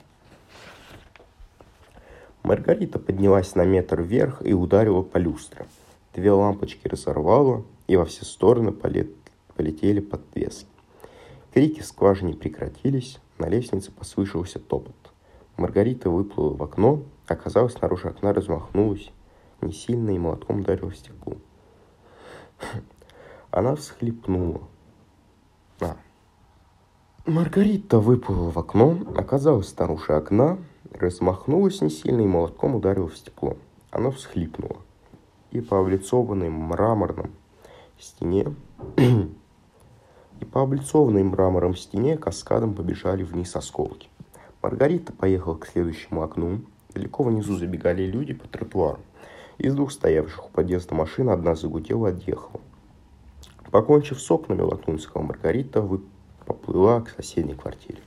Маргарита 2.44 3.00
поднялась 3.00 3.56
на 3.56 3.66
метр 3.66 4.02
вверх 4.02 4.46
и 4.46 4.54
ударила 4.54 5.04
по 5.04 5.18
люстре. 5.18 5.66
Две 6.14 6.32
лампочки 6.32 6.88
разорвала, 6.88 7.64
и 7.88 7.96
во 7.96 8.06
все 8.06 8.26
стороны 8.26 8.72
полетели 8.72 10.00
подвески. 10.00 10.68
Крики 11.54 11.82
в 11.82 11.86
скважине 11.86 12.34
прекратились, 12.34 13.20
на 13.38 13.48
лестнице 13.48 13.92
послышался 13.92 14.60
топот. 14.60 14.96
Маргарита 15.58 16.10
выплыла 16.10 16.56
в 16.56 16.64
окно, 16.64 17.04
оказалось, 17.28 17.74
снаружи 17.74 18.08
окна 18.08 18.34
размахнулась, 18.34 19.12
не 19.62 19.72
сильно 19.72 20.12
и 20.12 20.20
молотком 20.20 20.62
ударила 20.62 20.90
в 20.90 20.96
стекло. 20.96 21.36
Она 23.52 23.76
всхлипнула. 23.76 24.62
А. 25.82 25.98
Маргарита 27.26 28.00
выплыла 28.00 28.50
в 28.50 28.58
окно, 28.58 28.98
оказалась 29.16 29.70
снаружи 29.70 30.14
окна, 30.14 30.58
размахнулась 30.92 31.82
не 31.82 31.90
сильно 31.90 32.22
и 32.22 32.28
молотком 32.28 32.76
ударила 32.76 33.08
в 33.08 33.18
стекло. 33.18 33.58
Она 33.90 34.12
всхлипнула. 34.12 34.78
И 35.52 35.62
по 35.62 35.80
облицованной 35.80 36.50
мраморном 36.50 37.32
стене 38.00 38.54
и 40.40 40.46
по 40.46 40.62
облицованной 40.62 41.24
мрамором 41.24 41.76
стене 41.76 42.18
каскадом 42.18 42.74
побежали 42.74 43.24
вниз 43.24 43.56
осколки. 43.56 44.10
Маргарита 44.62 45.14
поехала 45.14 45.56
к 45.56 45.68
следующему 45.68 46.22
окну. 46.22 46.62
Далеко 46.94 47.24
внизу 47.24 47.58
забегали 47.58 48.04
люди 48.04 48.34
по 48.34 48.48
тротуару. 48.48 49.00
Из 49.58 49.76
двух 49.76 49.92
стоявших 49.92 50.48
у 50.48 50.50
подъезда 50.50 50.96
машин 50.96 51.30
одна 51.30 51.56
загудела 51.56 52.08
и 52.08 52.12
отъехала. 52.12 52.62
Покончив 53.72 54.20
с 54.20 54.30
окнами 54.30 54.62
Латунского, 54.62 55.22
Маргарита 55.22 55.88
поплыла 56.46 57.02
к 57.02 57.10
соседней 57.10 57.56
квартире. 57.56 58.00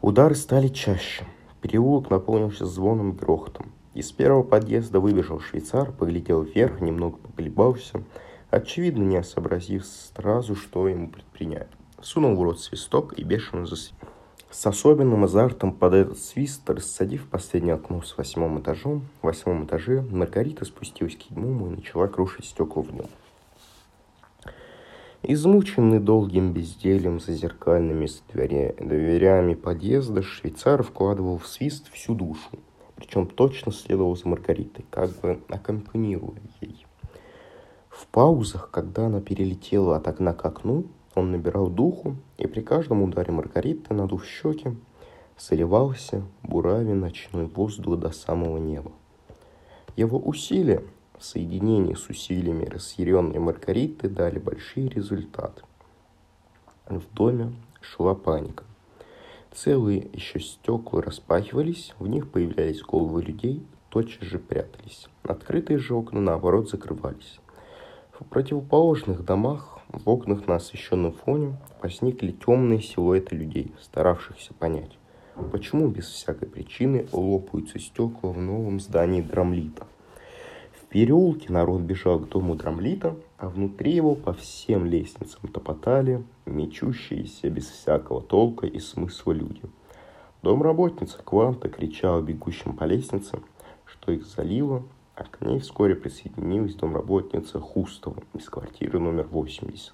Удары 0.00 0.36
стали 0.36 0.68
чаще. 0.68 1.24
Переулок 1.60 2.10
наполнился 2.10 2.66
звоном 2.66 3.10
и 3.10 3.16
грохотом. 3.16 3.72
Из 3.94 4.12
первого 4.12 4.42
подъезда 4.42 5.00
выбежал 5.00 5.40
швейцар, 5.40 5.92
поглядел 5.92 6.42
вверх, 6.42 6.80
немного 6.80 7.18
поколебался– 7.18 8.02
очевидно 8.50 9.02
не 9.02 9.22
сообразив 9.22 9.86
сразу, 9.86 10.54
что 10.54 10.88
ему 10.88 11.08
предпринять. 11.08 11.68
Сунул 12.00 12.36
в 12.36 12.42
рот 12.42 12.60
свисток 12.60 13.18
и 13.18 13.22
бешено 13.22 13.66
засвистел. 13.66 14.08
С 14.50 14.66
особенным 14.66 15.24
азартом 15.24 15.72
под 15.72 15.92
этот 15.92 16.18
свист, 16.18 16.68
рассадив 16.70 17.28
последнее 17.28 17.74
окно 17.74 18.00
с 18.00 18.16
восьмым 18.16 18.58
этажом, 18.60 19.06
в 19.20 19.26
восьмом 19.26 19.66
этаже 19.66 20.00
Маргарита 20.00 20.64
спустилась 20.64 21.16
к 21.16 21.22
седьмому 21.22 21.66
и 21.66 21.76
начала 21.76 22.08
крушить 22.08 22.46
стекла 22.46 22.82
в 22.82 22.94
нем. 22.94 23.06
Измученный 25.24 25.98
долгим 25.98 26.52
бездельем 26.52 27.18
за 27.18 27.32
зеркальными 27.32 28.08
дверями 28.32 29.54
подъезда, 29.54 30.22
швейцар 30.22 30.84
вкладывал 30.84 31.38
в 31.38 31.48
свист 31.48 31.90
всю 31.92 32.14
душу, 32.14 32.50
причем 32.94 33.26
точно 33.26 33.72
следовал 33.72 34.16
за 34.16 34.28
Маргаритой, 34.28 34.84
как 34.90 35.10
бы 35.20 35.40
аккомпанируя 35.48 36.40
ей. 36.60 36.86
В 37.88 38.06
паузах, 38.06 38.70
когда 38.70 39.06
она 39.06 39.20
перелетела 39.20 39.96
от 39.96 40.06
окна 40.06 40.34
к 40.34 40.44
окну, 40.44 40.84
он 41.16 41.32
набирал 41.32 41.68
духу, 41.68 42.14
и 42.36 42.46
при 42.46 42.60
каждом 42.60 43.02
ударе 43.02 43.32
Маргариты, 43.32 43.94
надув 43.94 44.24
щеки, 44.24 44.76
заливался 45.36 46.22
бурави 46.44 46.92
ночной 46.92 47.46
воздух 47.46 47.98
до 47.98 48.10
самого 48.12 48.58
неба. 48.58 48.92
Его 49.96 50.16
усилия 50.16 50.84
в 51.18 51.24
соединении 51.24 51.94
с 51.94 52.08
усилиями 52.08 52.64
разъяренной 52.64 53.38
Маргариты 53.38 54.08
дали 54.08 54.38
большие 54.38 54.88
результаты. 54.88 55.62
В 56.86 57.02
доме 57.12 57.52
шла 57.80 58.14
паника. 58.14 58.64
Целые 59.52 60.08
еще 60.12 60.40
стекла 60.40 61.02
распахивались, 61.02 61.94
в 61.98 62.06
них 62.06 62.30
появлялись 62.30 62.82
головы 62.82 63.22
людей, 63.22 63.66
тотчас 63.88 64.22
же 64.22 64.38
прятались. 64.38 65.08
Открытые 65.22 65.78
же 65.78 65.94
окна, 65.94 66.20
наоборот, 66.20 66.70
закрывались. 66.70 67.40
В 68.12 68.24
противоположных 68.24 69.24
домах, 69.24 69.78
в 69.88 70.08
окнах 70.08 70.46
на 70.46 70.56
освещенном 70.56 71.12
фоне, 71.12 71.56
возникли 71.82 72.32
темные 72.32 72.80
силуэты 72.80 73.36
людей, 73.36 73.72
старавшихся 73.80 74.54
понять, 74.54 74.98
почему 75.52 75.88
без 75.88 76.06
всякой 76.06 76.48
причины 76.48 77.08
лопаются 77.12 77.78
стекла 77.78 78.30
в 78.30 78.38
новом 78.38 78.80
здании 78.80 79.22
Драмлита. 79.22 79.86
Переулке 80.90 81.52
народ 81.52 81.82
бежал 81.82 82.18
к 82.18 82.28
дому 82.30 82.54
Драмлита, 82.54 83.14
а 83.36 83.50
внутри 83.50 83.92
его 83.92 84.14
по 84.14 84.32
всем 84.32 84.86
лестницам 84.86 85.48
топотали 85.50 86.24
мечущиеся 86.46 87.50
без 87.50 87.68
всякого 87.68 88.22
толка 88.22 88.66
и 88.66 88.78
смысла 88.78 89.32
люди. 89.32 89.60
Домработница 90.42 91.18
Кванта 91.22 91.68
кричала 91.68 92.22
бегущим 92.22 92.74
по 92.74 92.84
лестнице, 92.84 93.40
что 93.84 94.12
их 94.12 94.24
залило, 94.24 94.82
а 95.14 95.24
к 95.24 95.42
ней 95.42 95.58
вскоре 95.58 95.94
присоединилась 95.94 96.74
домработница 96.74 97.60
Хустова 97.60 98.22
из 98.32 98.48
квартиры 98.48 98.98
номер 98.98 99.26
80. 99.26 99.92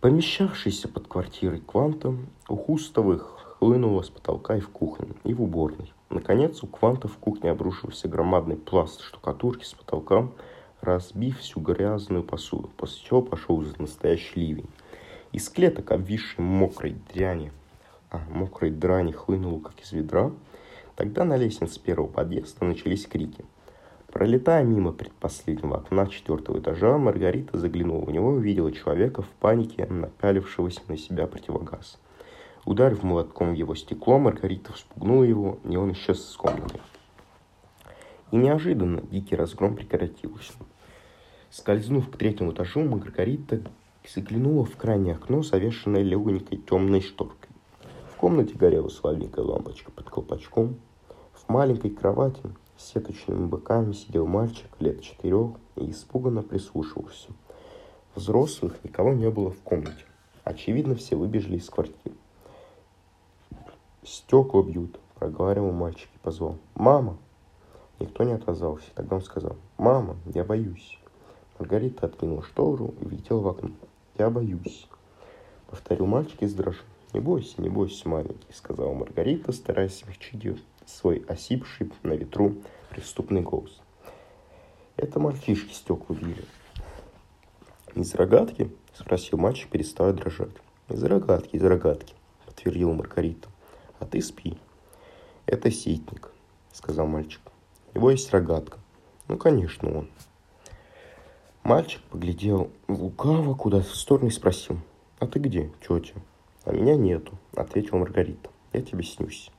Помещавшийся 0.00 0.88
под 0.88 1.06
квартирой 1.06 1.60
Кванта, 1.60 2.16
у 2.48 2.56
Хустовых 2.56 3.56
хлынуло 3.58 4.02
с 4.02 4.10
потолка 4.10 4.56
и 4.56 4.60
в 4.60 4.70
кухне, 4.70 5.10
и 5.22 5.32
в 5.32 5.42
уборной. 5.42 5.92
Наконец, 6.10 6.62
у 6.62 6.66
Кванта 6.66 7.08
в 7.08 7.16
кухне 7.16 7.50
обрушился 7.50 8.08
громадный 8.08 8.56
пласт 8.56 9.00
штукатурки 9.00 9.64
с 9.64 9.72
потолка, 9.72 10.28
разбив 10.82 11.38
всю 11.38 11.60
грязную 11.60 12.22
посуду, 12.22 12.70
после 12.76 13.02
чего 13.02 13.22
пошел 13.22 13.64
настоящий 13.78 14.40
ливень. 14.40 14.68
Из 15.32 15.48
клеток, 15.48 15.92
обвисшей 15.92 16.44
мокрой 16.44 16.96
дряни, 17.12 17.52
а, 18.10 18.20
мокрой 18.28 18.70
драни 18.70 19.12
хлынуло, 19.12 19.60
как 19.60 19.80
из 19.80 19.92
ведра, 19.92 20.32
Тогда 21.00 21.24
на 21.24 21.38
лестнице 21.38 21.80
первого 21.80 22.08
подъезда 22.08 22.62
начались 22.66 23.06
крики. 23.06 23.42
Пролетая 24.08 24.62
мимо 24.64 24.92
предпоследнего 24.92 25.78
окна 25.78 26.06
четвертого 26.08 26.58
этажа, 26.58 26.98
Маргарита 26.98 27.56
заглянула 27.56 28.04
в 28.04 28.10
него 28.10 28.34
и 28.34 28.36
увидела 28.36 28.70
человека 28.70 29.22
в 29.22 29.28
панике, 29.40 29.86
напялившегося 29.86 30.82
на 30.88 30.98
себя 30.98 31.26
противогаз. 31.26 31.98
Ударив 32.70 33.02
молотком 33.02 33.52
его 33.52 33.74
стекло, 33.74 34.20
Маргарита 34.20 34.72
вспугнула 34.72 35.24
его, 35.24 35.58
и 35.68 35.74
он 35.74 35.90
исчез 35.90 36.20
из 36.20 36.36
комнаты. 36.36 36.78
И 38.30 38.36
неожиданно 38.36 39.00
дикий 39.00 39.34
разгром 39.34 39.74
прекратился. 39.74 40.52
Скользнув 41.50 42.08
к 42.08 42.16
третьему 42.16 42.52
этажу, 42.52 42.84
Маргарита 42.84 43.60
заглянула 44.08 44.64
в 44.64 44.76
крайнее 44.76 45.16
окно, 45.16 45.42
завешенное 45.42 46.02
легонькой 46.02 46.58
темной 46.58 47.00
шторкой. 47.00 47.50
В 48.12 48.14
комнате 48.14 48.54
горела 48.54 48.88
слабенькая 48.88 49.44
лампочка 49.44 49.90
под 49.90 50.08
колпачком, 50.08 50.76
в 51.32 51.48
маленькой 51.48 51.90
кровати 51.90 52.40
с 52.76 52.92
сеточными 52.92 53.46
боками 53.46 53.94
сидел 53.94 54.28
мальчик 54.28 54.68
лет 54.78 55.02
четырех 55.02 55.56
и 55.74 55.90
испуганно 55.90 56.44
прислушивался. 56.44 57.30
Взрослых 58.14 58.76
никого 58.84 59.12
не 59.12 59.28
было 59.28 59.50
в 59.50 59.58
комнате. 59.62 60.04
Очевидно, 60.44 60.94
все 60.94 61.16
выбежали 61.16 61.56
из 61.56 61.68
квартиры. 61.68 62.14
«Стекла 64.02 64.62
бьют»,— 64.62 64.98
проговаривал 65.14 65.72
мальчик 65.72 66.08
и 66.14 66.18
позвал. 66.18 66.56
«Мама!» 66.74 67.18
Никто 68.00 68.24
не 68.24 68.32
отозвался. 68.32 68.86
Тогда 68.94 69.16
он 69.16 69.22
сказал, 69.22 69.56
«Мама, 69.76 70.16
я 70.34 70.42
боюсь». 70.42 70.98
Маргарита 71.58 72.06
откинула 72.06 72.42
штору 72.42 72.94
и 72.98 73.04
влетела 73.04 73.40
в 73.40 73.48
окно. 73.48 73.70
Я 74.16 74.30
боюсь. 74.30 74.88
Повторил 75.68 76.06
мальчик 76.06 76.42
и 76.42 76.46
сдрожал. 76.46 76.82
«Не 77.12 77.20
бойся, 77.20 77.60
не 77.60 77.68
бойся, 77.68 78.08
маленький»,— 78.08 78.46
сказала 78.54 78.94
Маргарита, 78.94 79.52
стараясь 79.52 79.98
смягчить 79.98 80.62
свой 80.86 81.24
осипший 81.28 81.92
на 82.02 82.12
ветру 82.12 82.54
преступный 82.88 83.42
голос. 83.42 83.80
«Это 84.96 85.20
мальчишки 85.20 85.74
стекла 85.74 86.16
били». 86.16 86.44
«Из 87.94 88.14
рогатки?»— 88.14 88.70
спросил 88.94 89.38
мальчик, 89.38 89.68
переставая 89.68 90.14
дрожать. 90.14 90.56
«Из 90.88 91.02
рогатки, 91.02 91.56
из 91.56 91.64
рогатки»,— 91.64 92.14
подтвердила 92.46 92.92
Маргарита. 92.92 93.49
«А 94.00 94.06
ты 94.06 94.20
спи». 94.20 94.58
«Это 95.46 95.70
ситник»,— 95.70 96.32
сказал 96.72 97.06
мальчик. 97.06 97.42
«У 97.92 97.98
него 97.98 98.10
есть 98.10 98.30
рогатка». 98.32 98.78
«Ну, 99.28 99.36
конечно, 99.36 99.98
он». 99.98 100.10
Мальчик 101.62 102.02
поглядел 102.10 102.70
лукаво 102.88 103.54
куда-то 103.54 103.88
в 103.88 103.94
сторону 103.94 104.28
и 104.28 104.32
спросил. 104.32 104.78
«А 105.20 105.26
ты 105.26 105.38
где, 105.38 105.70
тетя?» 105.86 106.14
«А 106.64 106.72
меня 106.72 106.96
нету»,— 106.96 107.38
ответила 107.54 107.98
Маргарита. 107.98 108.50
«Я 108.72 108.82
тебе 108.82 109.04
снюсь». 109.04 109.50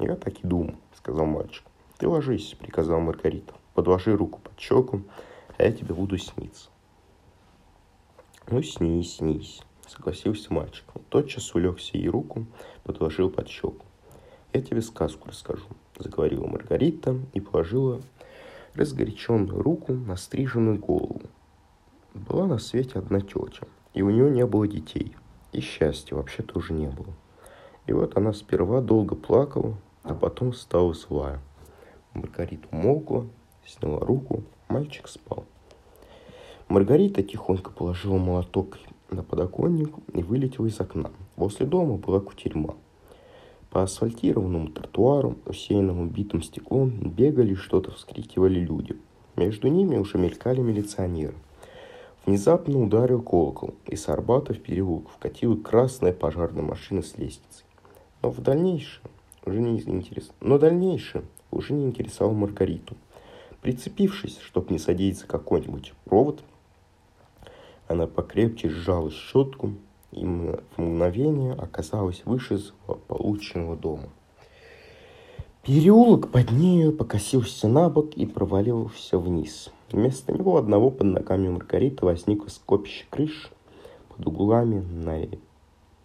«Я 0.00 0.16
так 0.16 0.40
и 0.40 0.46
думал»,— 0.46 0.76
сказал 0.94 1.26
мальчик. 1.26 1.64
«Ты 1.98 2.08
ложись»,— 2.08 2.54
приказала 2.58 3.00
Маргарита. 3.00 3.54
«Подложи 3.74 4.16
руку 4.16 4.40
под 4.40 4.58
щеку, 4.58 5.02
а 5.56 5.62
я 5.62 5.72
тебе 5.72 5.94
буду 5.94 6.16
сниться». 6.18 6.70
«Ну, 8.48 8.62
снись, 8.62 9.16
снись»,— 9.16 9.60
согласился 9.88 10.52
мальчик. 10.52 10.84
Он 10.94 11.02
тотчас 11.08 11.54
улегся 11.54 11.96
ей 11.96 12.08
руку, 12.08 12.46
подложил 12.84 13.30
под 13.30 13.48
щеку. 13.48 13.84
«Я 14.52 14.62
тебе 14.62 14.82
сказку 14.82 15.28
расскажу»,— 15.28 15.66
заговорила 15.98 16.46
Маргарита 16.46 17.16
и 17.34 17.40
положила 17.40 18.00
разгоряченную 18.74 19.62
руку 19.62 19.92
на 19.92 20.16
стриженную 20.16 20.78
голову. 20.78 21.22
Была 22.14 22.46
на 22.46 22.58
свете 22.58 22.98
одна 22.98 23.20
тетя, 23.20 23.66
и 23.94 24.02
у 24.02 24.10
нее 24.10 24.30
не 24.30 24.46
было 24.46 24.66
детей— 24.66 25.14
и 25.52 25.60
счастья 25.60 26.14
вообще 26.16 26.42
тоже 26.42 26.72
не 26.72 26.88
было. 26.88 27.14
И 27.86 27.92
вот 27.92 28.16
она 28.16 28.32
сперва 28.32 28.80
долго 28.80 29.14
плакала, 29.14 29.76
а 30.02 30.14
потом 30.14 30.52
стала 30.52 30.94
злая. 30.94 31.40
Маргарита 32.12 32.68
умолкла, 32.70 33.26
сняла 33.66 34.00
руку, 34.00 34.44
мальчик 34.68 35.08
спал. 35.08 35.44
Маргарита 36.68 37.22
тихонько 37.22 37.70
положила 37.70 38.18
молоток 38.18 38.78
на 39.10 39.22
подоконник 39.22 39.90
и 40.14 40.22
вылетела 40.22 40.66
из 40.66 40.80
окна. 40.80 41.10
Возле 41.36 41.66
дома 41.66 41.96
была 41.96 42.20
кутерьма. 42.20 42.74
По 43.70 43.82
асфальтированному 43.82 44.68
тротуару, 44.68 45.36
усеянному 45.44 46.06
битым 46.06 46.42
стеклом, 46.42 46.90
бегали 46.90 47.54
что-то 47.54 47.90
вскрикивали 47.90 48.60
люди. 48.60 48.96
Между 49.36 49.68
ними 49.68 49.96
уже 49.96 50.18
мелькали 50.18 50.60
милиционеры. 50.60 51.34
Внезапно 52.24 52.82
ударил 52.82 53.22
колокол, 53.22 53.74
и 53.86 53.96
с 53.96 54.08
Арбата 54.08 54.52
в 54.52 54.60
переулок 54.60 55.08
вкатила 55.10 55.56
красная 55.56 56.12
пожарная 56.12 56.62
машина 56.62 57.02
с 57.02 57.16
лестницей. 57.16 57.64
Но 58.22 58.30
в 58.30 58.40
дальнейшем 58.40 59.02
уже 59.44 59.60
не 59.60 59.78
интересно. 59.80 60.34
Но 60.40 60.58
дальнейшее 60.58 61.24
уже 61.50 61.72
не 61.72 61.86
интересовало 61.86 62.34
Маргариту. 62.34 62.96
Прицепившись, 63.62 64.38
чтобы 64.38 64.72
не 64.72 64.78
садиться 64.78 65.26
какой-нибудь 65.26 65.94
провод, 66.04 66.42
она 67.88 68.06
покрепче 68.06 68.68
сжала 68.68 69.10
щетку 69.10 69.72
и 70.12 70.24
в 70.24 70.60
мгновение 70.76 71.52
оказалась 71.52 72.22
выше 72.24 72.60
полученного 73.08 73.76
дома. 73.76 74.08
Переулок 75.62 76.30
под 76.30 76.50
нею 76.50 76.92
покосился 76.92 77.68
на 77.68 77.90
бок 77.90 78.14
и 78.14 78.26
провалился 78.26 79.18
вниз– 79.18 79.70
Вместо 79.90 80.32
него 80.34 80.58
одного 80.58 80.90
под 80.90 81.06
ногами 81.06 81.48
Маргариты 81.48 82.04
возникло 82.04 82.48
скопище 82.48 83.06
крыш 83.08 83.50
под 84.10 84.26
углами, 84.26 84.80
на... 84.80 85.26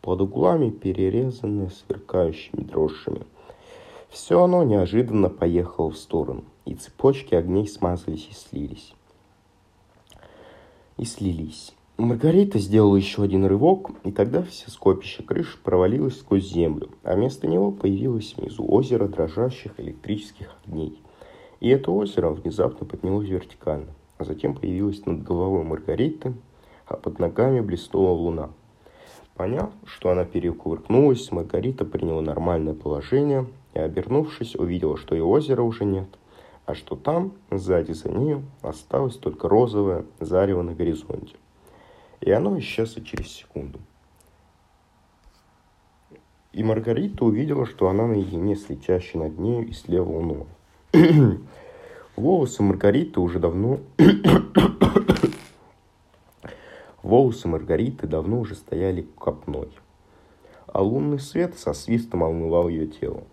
под 0.02 0.22
углами 0.22 0.70
перерезанные 0.70 1.70
сверкающими 1.70 2.62
дрожжами. 2.62 3.24
Все 4.10 4.42
оно 4.42 4.64
неожиданно 4.64 5.30
поехало 5.30 5.90
в 5.90 5.98
сторону, 5.98 6.46
и 6.64 6.76
цепочки 6.76 7.36
огней 7.36 7.68
смазались 7.68 8.30
и 8.32 8.34
слились. 8.34 8.94
И 10.98 11.06
слились. 11.06 11.74
Маргарита 11.98 12.60
сделала 12.60 12.96
еще 12.96 13.24
один 13.24 13.46
рывок, 13.46 13.92
и 14.04 14.12
тогда 14.12 14.44
все 14.44 14.70
скопище 14.72 15.24
крыш 15.24 15.60
провалилось 15.64 16.20
сквозь 16.20 16.52
землю, 16.52 16.90
а 17.04 17.16
вместо 17.16 17.48
него 17.48 17.72
появилось 17.72 18.36
внизу 18.36 18.66
озеро 18.68 19.08
дрожащих 19.08 19.80
электрических 19.80 20.56
огней– 20.66 21.00
и 21.64 21.70
это 21.70 21.92
озеро 21.92 22.32
внезапно 22.32 22.86
поднялось 22.86 23.30
вертикально, 23.30 23.94
а 24.18 24.26
затем 24.26 24.54
появилось 24.54 25.06
над 25.06 25.24
головой 25.24 25.64
Маргариты, 25.64 26.34
а 26.86 26.98
под 26.98 27.20
ногами 27.20 27.62
блеснула 27.62 28.10
луна. 28.10 28.50
Поняв, 29.36 29.72
что 29.86 30.10
она 30.10 30.26
перекувыркнулась, 30.26 31.32
Маргарита 31.32 31.86
приняла 31.86 32.22
нормальное 32.22 32.74
положение 32.74 33.48
и, 33.74 33.80
обернувшись, 33.80 34.58
увидела, 34.58 34.98
что 34.98 35.16
и 35.16 35.22
озера 35.22 35.62
уже 35.62 35.86
нет, 35.86 36.10
а 36.66 36.76
что 36.76 36.96
там, 36.96 37.34
сзади 37.52 37.92
за 37.92 38.10
нею, 38.10 38.44
осталось 38.62 39.18
только 39.18 39.50
розовое 39.50 40.06
зарево 40.20 40.62
на 40.62 40.74
горизонте. 40.74 41.36
И 42.22 42.32
оно 42.32 42.58
исчезло 42.60 43.04
через 43.04 43.28
секунду. 43.32 43.80
И 46.54 46.64
Маргарита 46.64 47.26
увидела, 47.26 47.66
что 47.66 47.90
она 47.90 48.08
наедине 48.08 48.56
с 48.56 48.70
летящей 48.70 49.20
над 49.20 49.38
нею 49.40 49.68
и 49.68 49.74
слева 49.74 50.10
луной. 50.10 50.46
Волосы 52.16 52.64
Маргариты 52.64 53.20
уже 53.20 53.40
давно... 53.40 53.80
Волосы 57.02 57.48
Маргариты 57.50 58.08
давно 58.08 58.40
уже 58.40 58.56
стояли 58.56 59.02
копной, 59.02 59.70
а 60.68 60.82
лунный 60.82 61.20
свет 61.20 61.58
со 61.58 61.74
свистом 61.74 62.24
омывал 62.24 62.70
ее 62.70 62.88
тело. 62.88 63.24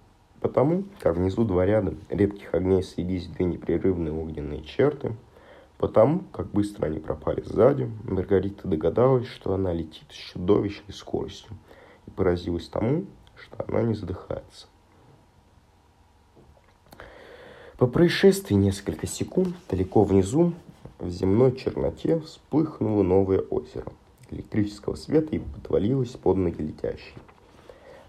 Потому, 0.41 0.85
как 1.01 1.17
внизу 1.17 1.45
два 1.45 1.67
ряда 1.67 1.95
редких 2.09 2.55
огней 2.55 2.83
соединились 2.83 3.27
две 3.27 3.45
непрерывные 3.45 4.13
огненные 4.13 4.63
черты, 4.63 5.15
потому, 5.77 6.21
как 6.33 6.51
быстро 6.51 6.87
они 6.87 6.99
пропали 6.99 7.43
сзади, 7.43 7.91
Маргарита 8.05 8.67
догадалась, 8.67 9.27
что 9.27 9.53
она 9.53 9.73
летит 9.73 10.07
с 10.11 10.15
чудовищной 10.15 10.95
скоростью 10.95 11.53
и 12.07 12.11
поразилась 12.11 12.69
тому, 12.69 13.05
что 13.37 13.65
она 13.69 13.83
не 13.83 13.95
задыхается. 13.95 14.67
По 17.77 17.87
происшествии 17.87 18.55
несколько 18.55 19.07
секунд 19.07 19.55
далеко 19.71 20.05
внизу 20.05 20.53
в 20.99 21.09
земной 21.09 21.57
черноте 21.57 22.21
вспыхнуло 22.21 23.03
новое 23.03 23.41
озеро 23.41 23.93
электрического 24.31 24.97
света 24.97 25.37
и 25.37 25.39
подвалилось 25.39 26.11
под 26.11 26.37
ноги 26.37 26.61
летящей. 26.61 27.15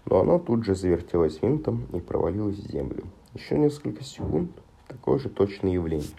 Но 0.06 0.20
оно 0.20 0.38
тут 0.38 0.64
же 0.64 0.74
завертелось 0.74 1.40
винтом 1.42 1.86
и 1.92 2.00
провалилось 2.00 2.58
в 2.58 2.70
землю. 2.70 3.04
Еще 3.34 3.58
несколько 3.58 4.04
секунд 4.04 4.50
такое 4.88 5.18
же 5.18 5.28
точное 5.28 5.72
явление. 5.72 6.10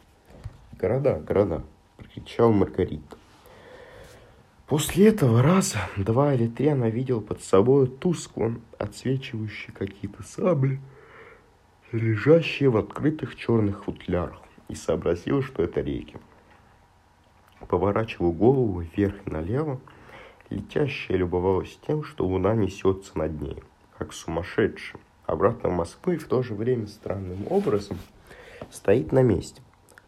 «Города, 0.80 1.20
города!»— 1.20 1.64
прокричал 1.98 2.52
Маргарита. 2.52 3.18
После 4.68 5.08
этого 5.10 5.42
раза 5.42 5.80
два 5.98 6.34
или 6.34 6.48
три 6.48 6.68
она 6.68 6.90
видела 6.90 7.20
под 7.20 7.44
собой 7.44 7.88
тускло 7.88 8.56
отсвечивающие 8.80 9.74
какие-то 9.74 10.24
сабли— 10.24 10.80
лежащие 11.94 12.70
в 12.70 12.78
открытых 12.78 13.36
черных 13.36 13.86
футлярах, 13.86 14.42
и 14.68 14.76
сообразил, 14.76 15.44
что 15.44 15.64
это 15.64 15.82
реки. 15.82 16.18
Поворачиваю 17.68 18.32
голову 18.32 18.82
вверх 18.82 19.16
и 19.26 19.30
налево, 19.30 19.80
летящая 20.50 21.18
любовалась 21.18 21.78
тем, 21.88 22.04
что 22.04 22.26
луна 22.26 22.56
несется 22.56 23.18
над 23.18 23.40
ней, 23.40 23.64
как 24.04 24.12
сумасшедшая, 24.12 25.00
обратно 25.26 25.70
в 25.70 25.74
Москву 25.74 26.12
и 26.12 26.18
в 26.18 26.28
то 26.28 26.44
же 26.44 26.56
время 26.56 26.88
странным 26.88 27.48
образом 27.50 27.98
стоит 28.70 29.14
на 29.14 29.22
месте. 29.22 29.62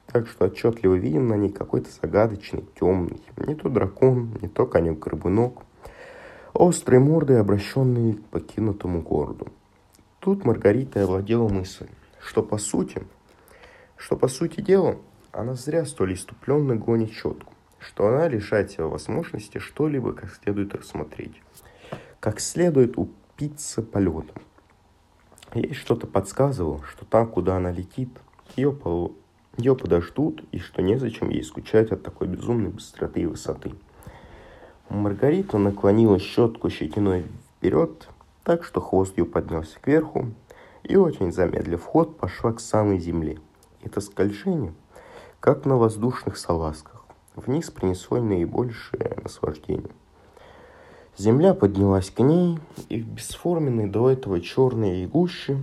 Так 0.07 0.27
что 0.27 0.45
отчетливо 0.45 0.95
виден 0.95 1.27
на 1.29 1.35
ней 1.35 1.49
какой-то 1.49 1.89
загадочный, 1.89 2.65
темный, 2.77 3.21
не 3.37 3.55
то 3.55 3.69
дракон, 3.69 4.37
не 4.41 4.49
то 4.49 4.65
конек-горбунок, 4.65 5.63
острой 6.53 6.99
мордой, 6.99 7.39
обращенный 7.39 8.15
к 8.15 8.25
покинутому 8.25 9.01
городу. 9.01 9.47
Тут 10.19 10.43
Маргарита 10.43 11.03
овладела 11.03 11.47
мысль, 11.47 11.87
что 12.19 12.43
по 12.43 12.57
сути, 12.57 13.01
что 13.95 14.17
по 14.17 14.27
сути 14.27 14.59
дела, 14.59 14.97
она 15.31 15.53
зря 15.53 15.85
столь 15.85 16.15
иступленно 16.15 16.75
гонит 16.75 17.13
четку, 17.13 17.53
что 17.79 18.07
она 18.07 18.27
лишает 18.27 18.71
себя 18.71 18.87
возможности 18.87 19.59
что-либо 19.59 20.11
как 20.11 20.33
следует 20.33 20.75
рассмотреть, 20.75 21.41
как 22.19 22.41
следует 22.41 22.97
упиться 23.35 23.81
полетом. 23.81 24.41
Ей 25.53 25.73
что-то 25.73 26.07
подсказывало, 26.07 26.81
что 26.83 27.05
там, 27.05 27.27
куда 27.27 27.57
она 27.57 27.71
летит, 27.71 28.09
ее, 28.55 28.71
по... 28.71 29.11
ее 29.57 29.75
подождут, 29.75 30.43
и 30.51 30.59
что 30.59 30.81
незачем 30.81 31.29
ей 31.29 31.43
скучать 31.43 31.91
от 31.91 32.03
такой 32.03 32.27
безумной 32.27 32.69
быстроты 32.69 33.21
и 33.21 33.25
высоты. 33.25 33.73
Маргарита 34.89 35.57
наклонила 35.57 36.19
щетку 36.19 36.69
щетиной 36.69 37.25
вперед 37.57 38.07
так 38.45 38.63
что 38.63 38.79
хвост 38.79 39.17
ее 39.17 39.25
поднялся 39.25 39.79
кверху 39.79 40.31
и, 40.83 40.95
очень 40.95 41.31
замедлив 41.31 41.83
ход, 41.83 42.15
пошла 42.17 42.53
к 42.53 42.59
самой 42.59 42.99
земле. 42.99 43.39
Это 43.81 44.01
скольжение, 44.01 44.73
как 45.39 45.65
на 45.65 45.77
воздушных 45.77 46.37
салазках, 46.37 47.03
вниз 47.35 47.71
принесло 47.71 48.21
наибольшее 48.21 49.17
наслаждение. 49.23 49.89
Земля 51.17 51.53
поднялась 51.53 52.09
к 52.09 52.19
ней, 52.19 52.59
и 52.89 53.01
в 53.01 53.07
бесформенной 53.07 53.87
до 53.87 54.09
этого 54.09 54.41
черной 54.41 55.05
гуще 55.05 55.57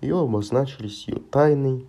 ее 0.00 0.18
обозначились 0.20 1.06
ее 1.06 1.18
тайны 1.18 1.84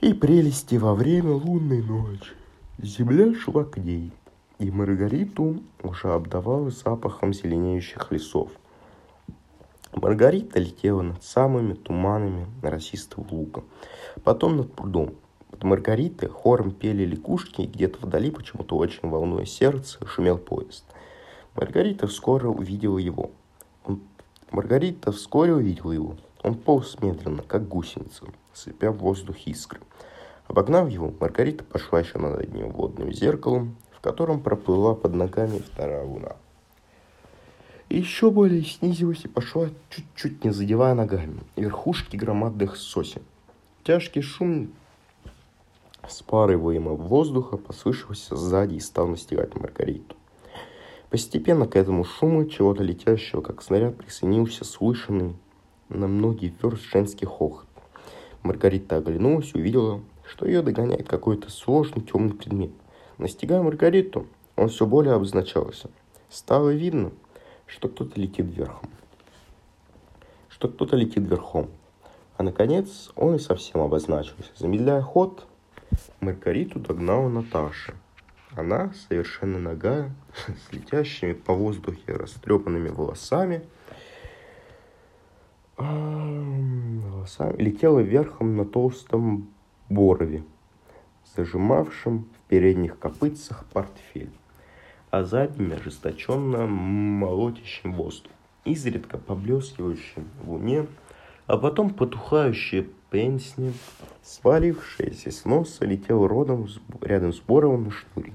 и 0.00 0.14
прелести 0.14 0.76
во 0.76 0.94
время 0.94 1.32
лунной 1.32 1.82
ночи. 1.82 2.32
Земля 2.78 3.34
шла 3.34 3.64
к 3.64 3.76
ней, 3.78 4.12
и 4.60 4.70
Маргариту 4.70 5.62
уже 5.82 6.12
обдавала 6.12 6.70
запахом 6.70 7.34
зеленеющих 7.34 8.12
лесов. 8.12 8.52
Маргарита 9.92 10.60
летела 10.60 11.02
над 11.02 11.24
самыми 11.24 11.74
туманами 11.74 12.46
росистого 12.62 13.26
луга, 13.32 13.64
потом 14.22 14.58
над 14.58 14.72
прудом. 14.72 15.14
Под 15.50 15.64
Маргаритой 15.64 16.28
хором 16.28 16.70
пели 16.70 17.04
лягушки, 17.04 17.62
и 17.62 17.66
где-то 17.66 18.06
вдали, 18.06 18.30
почему-то 18.30 18.76
очень 18.76 19.08
волнуя 19.08 19.44
сердце, 19.44 19.98
шумел 20.06 20.38
поезд. 20.38 20.84
Маргарита 21.54 22.06
вскоре 22.06 22.48
увидела 22.48 22.98
его. 22.98 23.30
Он... 23.84 24.00
Маргарита 24.50 25.12
вскоре 25.12 25.54
увидела 25.54 25.92
его. 25.92 26.16
Он 26.42 26.54
полз 26.54 27.00
медленно, 27.00 27.42
как 27.42 27.68
гусеница, 27.68 28.24
сыпя 28.52 28.90
в 28.90 28.98
воздух 28.98 29.36
искры. 29.46 29.80
Обогнав 30.46 30.88
его, 30.88 31.12
Маргарита 31.20 31.64
пошла 31.64 32.00
еще 32.00 32.18
над 32.18 32.40
одним 32.40 32.70
водным 32.70 33.12
зеркалом, 33.12 33.76
в 33.92 34.00
котором 34.00 34.40
проплыла 34.40 34.94
под 34.94 35.14
ногами 35.14 35.58
вторая 35.58 36.04
луна. 36.04 36.36
Еще 37.88 38.30
более 38.30 38.64
снизилась 38.64 39.24
и 39.24 39.28
пошла, 39.28 39.68
чуть-чуть 39.90 40.44
не 40.44 40.52
задевая 40.52 40.94
ногами, 40.94 41.40
верхушки 41.56 42.16
громадных 42.16 42.76
сосен. 42.76 43.22
Тяжкий 43.82 44.22
шум 44.22 44.72
спарываемого 46.08 46.96
воздуха 46.96 47.56
послышался 47.56 48.36
сзади 48.36 48.74
и 48.74 48.80
стал 48.80 49.08
настигать 49.08 49.54
Маргариту. 49.56 50.16
Постепенно 51.10 51.66
к 51.66 51.74
этому 51.74 52.04
шуму 52.04 52.44
чего-то 52.44 52.84
летящего, 52.84 53.40
как 53.40 53.62
снаряд, 53.62 53.96
присоединился 53.96 54.64
слышанный 54.64 55.34
на 55.88 56.06
многие 56.06 56.54
верст 56.62 56.84
женский 56.84 57.26
хохот. 57.26 57.66
Маргарита 58.44 58.98
оглянулась 58.98 59.50
и 59.52 59.58
увидела, 59.58 60.00
что 60.24 60.46
ее 60.46 60.62
догоняет 60.62 61.08
какой-то 61.08 61.50
сложный 61.50 62.02
темный 62.02 62.34
предмет. 62.34 62.70
Настигая 63.18 63.60
Маргариту, 63.60 64.28
он 64.54 64.68
все 64.68 64.86
более 64.86 65.14
обозначался. 65.14 65.90
Стало 66.28 66.70
видно, 66.70 67.10
что 67.66 67.88
кто-то 67.88 68.18
летит 68.20 68.46
верхом. 68.46 68.88
Что 70.48 70.68
кто-то 70.68 70.94
летит 70.94 71.24
верхом. 71.24 71.70
А 72.36 72.44
наконец 72.44 73.10
он 73.16 73.34
и 73.34 73.40
совсем 73.40 73.80
обозначился. 73.80 74.50
Замедляя 74.56 75.02
ход, 75.02 75.44
Маргариту 76.20 76.78
догнала 76.78 77.28
Наташа. 77.28 77.94
Она, 78.56 78.92
совершенно 79.08 79.58
ногая, 79.58 80.12
с 80.46 80.72
летящими 80.72 81.32
по 81.32 81.54
воздухе 81.54 82.12
растрепанными 82.12 82.88
волосами, 82.88 83.62
волосами, 85.76 87.56
летела 87.62 88.00
верхом 88.00 88.56
на 88.56 88.64
толстом 88.64 89.48
борове, 89.88 90.42
зажимавшем 91.36 92.24
в 92.24 92.48
передних 92.48 92.98
копытцах 92.98 93.64
портфель, 93.72 94.32
а 95.10 95.24
задними 95.24 95.76
ожесточенно 95.76 96.66
молотящим 96.66 97.94
воздух, 97.94 98.32
изредка 98.64 99.16
поблескивающим 99.16 100.28
в 100.42 100.50
луне, 100.50 100.86
а 101.46 101.56
потом 101.56 101.90
потухающие 101.90 102.88
пенсни, 103.10 103.74
свалившаяся 104.22 105.30
с 105.30 105.44
носа, 105.44 105.84
летел 105.84 106.26
родом 106.26 106.68
рядом 107.00 107.32
с 107.32 107.40
Боровым 107.40 107.84
на 107.84 107.90
шнуре. 107.90 108.32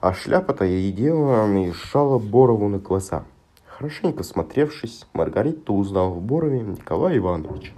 А 0.00 0.14
шляпа-то 0.14 0.64
ей 0.64 0.92
делала 0.92 1.46
наезжала 1.46 2.18
Борову 2.18 2.68
на 2.68 2.78
глаза. 2.78 3.24
Хорошенько 3.66 4.22
смотревшись, 4.22 5.06
Маргарита 5.12 5.72
узнала 5.72 6.10
в 6.10 6.20
Борове 6.20 6.60
Николая 6.60 7.18
Ивановича. 7.18 7.72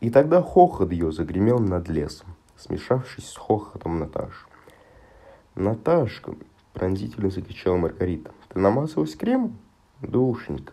И 0.00 0.10
тогда 0.10 0.42
хохот 0.42 0.92
ее 0.92 1.12
загремел 1.12 1.60
над 1.60 1.88
лесом, 1.88 2.36
смешавшись 2.56 3.30
с 3.30 3.36
хохотом 3.36 3.98
Наташи. 3.98 4.46
«Наташка!»— 5.54 6.34
пронзительно 6.72 7.30
закричала 7.30 7.76
Маргарита. 7.76 8.32
«Ты 8.48 8.58
намазалась 8.58 9.16
кремом?» 9.16 9.56
«Душенька!» 10.02 10.72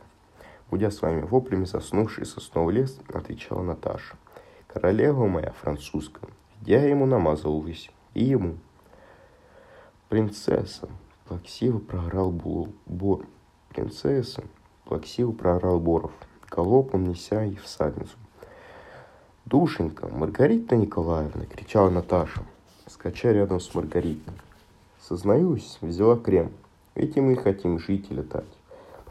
Будя 0.71 0.89
своими 0.89 1.21
воплями 1.21 1.65
заснувший 1.65 2.25
сосновый 2.25 2.75
лес, 2.75 2.97
отвечала 3.13 3.61
Наташа. 3.61 4.15
«Королева 4.67 5.27
моя 5.27 5.51
французская, 5.51 6.29
я 6.61 6.85
ему 6.85 7.05
намазалась, 7.05 7.91
и 8.13 8.23
ему». 8.23 8.55
«Принцесса!»— 10.07 10.87
плаксиво 11.27 11.79
проорал 11.79 12.31
Бор. 12.31 13.25
«Принцесса!»— 13.67 14.45
плаксиво 14.85 15.33
проорал 15.33 15.81
Боров, 15.81 16.13
галопом 16.49 17.03
неся 17.03 17.43
и 17.43 17.55
всадницу. 17.55 18.15
«Душенька, 19.43 20.07
Маргарита 20.07 20.77
Николаевна!»— 20.77 21.45
кричала 21.53 21.89
Наташа, 21.89 22.45
скача 22.87 23.33
рядом 23.33 23.59
с 23.59 23.75
Маргаритой. 23.75 24.33
«Сознаюсь, 25.01 25.77
взяла 25.81 26.17
крем, 26.17 26.53
ведь 26.95 27.17
и 27.17 27.21
мы 27.21 27.35
хотим 27.35 27.77
жить 27.77 28.07
и 28.09 28.13
летать. 28.13 28.60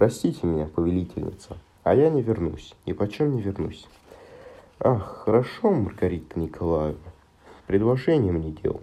Простите 0.00 0.46
меня, 0.46 0.64
повелительница, 0.64 1.58
а 1.82 1.94
я 1.94 2.08
не 2.08 2.22
вернусь, 2.22 2.74
ни 2.86 2.94
почем 2.94 3.36
не 3.36 3.42
вернусь. 3.42 3.86
Ах, 4.78 5.24
хорошо, 5.26 5.70
Маргарита 5.72 6.40
Николаевна, 6.40 7.12
предложение 7.66 8.32
мне 8.32 8.50
делал. 8.50 8.80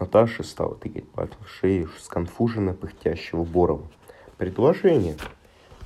Наташа 0.00 0.42
стала 0.42 0.74
тыкать 0.74 1.08
пальцем 1.10 1.38
в 1.44 1.48
шею 1.48 1.88
сконфуженно 2.00 2.74
пыхтящего 2.74 3.44
Борова. 3.44 3.86
«Предложение? 4.36 5.16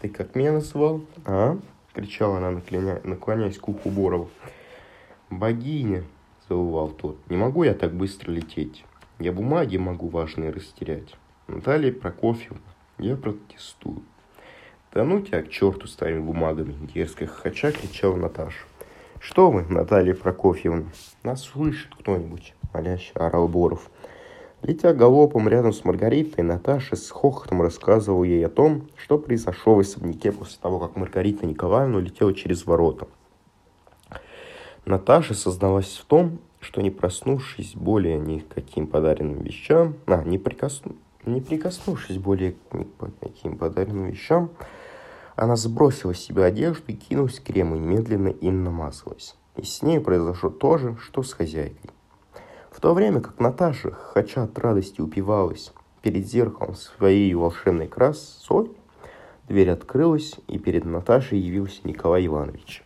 Ты 0.00 0.08
как 0.08 0.34
меня 0.34 0.52
назвал, 0.52 1.02
а?»— 1.26 1.58
кричала 1.92 2.38
она, 2.38 2.52
наклоня... 2.52 3.02
наклоняясь 3.04 3.58
к 3.58 3.68
уху 3.68 3.90
Борова. 3.90 4.30
«Богиня!»— 5.28 6.04
завывал 6.48 6.88
тот. 6.88 7.18
«Не 7.28 7.36
могу 7.36 7.64
я 7.64 7.74
так 7.74 7.92
быстро 7.92 8.32
лететь. 8.32 8.86
Я 9.18 9.32
бумаги 9.32 9.76
могу 9.76 10.08
важные 10.08 10.48
растерять. 10.48 11.14
Наталья 11.46 11.92
Прокофьевна, 11.92 12.69
я 13.00 13.16
протестую. 13.16 14.02
Да 14.92 15.04
ну 15.04 15.20
тебя 15.20 15.42
к 15.42 15.48
черту 15.48 15.86
с 15.86 15.96
твоими 15.96 16.20
бумагами, 16.20 16.74
дерзко 16.92 17.26
хохоча 17.26 17.72
кричала 17.72 18.16
Наташа. 18.16 18.64
Что 19.20 19.50
вы, 19.50 19.62
Наталья 19.62 20.14
Прокофьевна? 20.14 20.84
Нас 21.22 21.44
слышит 21.44 21.94
кто-нибудь, 21.94 22.54
моляще 22.72 23.12
орал 23.14 23.48
Боров. 23.48 23.90
Летя 24.62 24.92
галопом 24.92 25.48
рядом 25.48 25.72
с 25.72 25.84
Маргаритой, 25.84 26.44
Наташа 26.44 26.96
с 26.96 27.10
хохотом 27.10 27.62
рассказывала 27.62 28.24
ей 28.24 28.44
о 28.44 28.50
том, 28.50 28.88
что 28.96 29.18
произошло 29.18 29.74
в 29.74 29.80
особняке 29.80 30.32
после 30.32 30.58
того, 30.60 30.78
как 30.78 30.96
Маргарита 30.96 31.46
Николаевна 31.46 31.98
улетела 31.98 32.34
через 32.34 32.66
ворота. 32.66 33.06
Наташа 34.84 35.34
созналась 35.34 35.96
в 35.96 36.04
том, 36.04 36.38
что 36.60 36.82
не 36.82 36.90
проснувшись 36.90 37.74
более 37.74 38.18
ни 38.18 38.40
к 38.40 38.48
каким 38.48 38.86
подаренным 38.86 39.42
вещам, 39.42 39.94
а, 40.06 40.22
не 40.24 40.36
прикоснувшись 40.36 41.00
не 41.24 41.40
прикоснувшись 41.40 42.18
более 42.18 42.52
к 42.52 43.20
каким 43.20 43.58
подаренным 43.58 44.10
вещам, 44.10 44.50
она 45.36 45.56
сбросила 45.56 46.14
с 46.14 46.20
себя 46.20 46.44
одежду 46.44 46.84
и 46.88 46.94
кинулась 46.94 47.40
к 47.40 47.44
крему, 47.44 47.76
немедленно 47.76 48.28
им 48.28 48.64
намазалась. 48.64 49.36
И 49.56 49.62
с 49.62 49.82
ней 49.82 50.00
произошло 50.00 50.50
то 50.50 50.78
же, 50.78 50.96
что 51.00 51.22
с 51.22 51.32
хозяйкой. 51.32 51.90
В 52.70 52.80
то 52.80 52.94
время 52.94 53.20
как 53.20 53.40
Наташа, 53.40 53.90
хотя 53.90 54.44
от 54.44 54.58
радости 54.58 55.00
упивалась 55.00 55.72
перед 56.02 56.26
зеркалом 56.26 56.74
своей 56.74 57.34
волшебной 57.34 57.88
красой, 57.88 58.70
дверь 59.48 59.70
открылась, 59.70 60.36
и 60.46 60.58
перед 60.58 60.84
Наташей 60.84 61.38
явился 61.38 61.80
Николай 61.84 62.26
Иванович. 62.26 62.84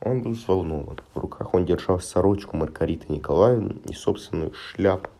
Он 0.00 0.22
был 0.22 0.32
взволнован. 0.32 0.98
В 1.14 1.18
руках 1.18 1.52
он 1.54 1.66
держал 1.66 2.00
сорочку 2.00 2.56
Маргариты 2.56 3.12
Николаевны 3.12 3.76
и 3.84 3.92
собственную 3.92 4.52
шляпу 4.54 5.10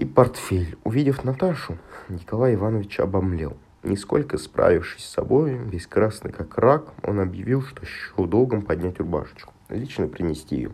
и 0.00 0.06
портфель. 0.06 0.78
Увидев 0.82 1.24
Наташу, 1.24 1.76
Николай 2.08 2.54
Иванович 2.54 3.00
обомлел. 3.00 3.56
Нисколько 3.82 4.38
справившись 4.38 5.04
с 5.04 5.12
собой, 5.12 5.54
весь 5.54 5.86
красный 5.86 6.32
как 6.32 6.56
рак, 6.56 6.94
он 7.02 7.20
объявил, 7.20 7.60
что 7.62 7.84
счел 7.84 8.24
долгом 8.24 8.62
поднять 8.62 8.98
рубашечку, 8.98 9.52
лично 9.68 10.08
принести 10.08 10.56
ее. 10.56 10.72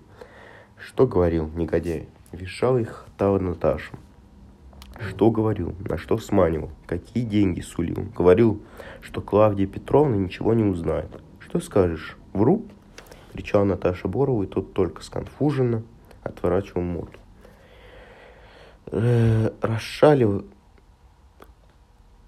Что 0.78 1.08
говорил 1.08 1.50
негодяй? 1.56 2.08
Вешал 2.30 2.78
их 2.78 3.04
хатала 3.04 3.40
Наташа. 3.40 3.92
Что 5.08 5.32
говорил? 5.32 5.74
На 5.80 5.98
что 5.98 6.18
сманивал? 6.18 6.70
Какие 6.86 7.24
деньги 7.24 7.60
сулил? 7.60 8.06
Говорил, 8.16 8.62
что 9.00 9.20
Клавдия 9.20 9.66
Петровна 9.66 10.16
ничего 10.16 10.54
не 10.54 10.64
узнает. 10.64 11.10
Что 11.40 11.58
скажешь? 11.58 12.16
Вру? 12.32 12.64
Кричал 13.32 13.64
Наташа 13.64 14.06
Борова, 14.06 14.44
и 14.44 14.46
тот 14.46 14.72
только 14.72 15.02
сконфуженно 15.02 15.82
отворачивал 16.22 16.82
морду 16.82 17.18
расшалив... 18.90 20.44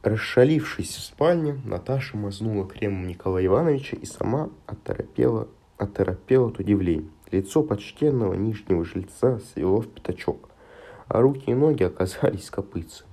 Расшалившись 0.03 0.97
в 0.97 1.03
спальне, 1.03 1.61
Наташа 1.65 2.17
мазнула 2.17 2.67
кремом 2.67 3.09
Николая 3.09 3.47
Ивановича 3.47 3.97
и 3.97 4.07
сама 4.07 4.49
оторопела, 4.67 5.49
оторопела 5.77 6.49
от 6.49 6.61
удивления. 6.61 7.11
Лицо 7.31 7.63
почтенного 7.63 8.35
нижнего 8.35 8.85
жильца 8.85 9.41
свело 9.53 9.81
в 9.81 9.89
пятачок, 9.89 10.49
а 11.09 11.21
руки 11.21 11.51
и 11.51 11.55
ноги 11.55 11.83
оказались 11.83 12.49
копытцами. 12.49 13.11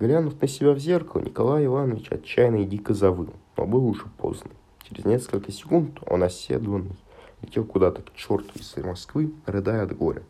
Глянув 0.00 0.40
на 0.40 0.48
себя 0.48 0.72
в 0.72 0.78
зеркало, 0.78 1.22
Николай 1.22 1.66
Иванович 1.66 2.10
отчаянно 2.10 2.62
и 2.62 2.64
дико 2.64 2.94
завыл, 2.94 3.34
но 3.56 3.66
было 3.66 3.84
уже 3.84 4.06
поздно. 4.16 4.50
Через 4.82 5.04
несколько 5.04 5.52
секунд 5.52 5.98
он 6.06 6.22
оседланный 6.22 6.96
летел 7.42 7.64
куда-то 7.64 8.02
к 8.02 8.14
черту 8.14 8.50
из 8.58 8.76
Москвы, 8.84 9.32
рыдая 9.46 9.84
от 9.84 9.96
горя, 9.96 10.22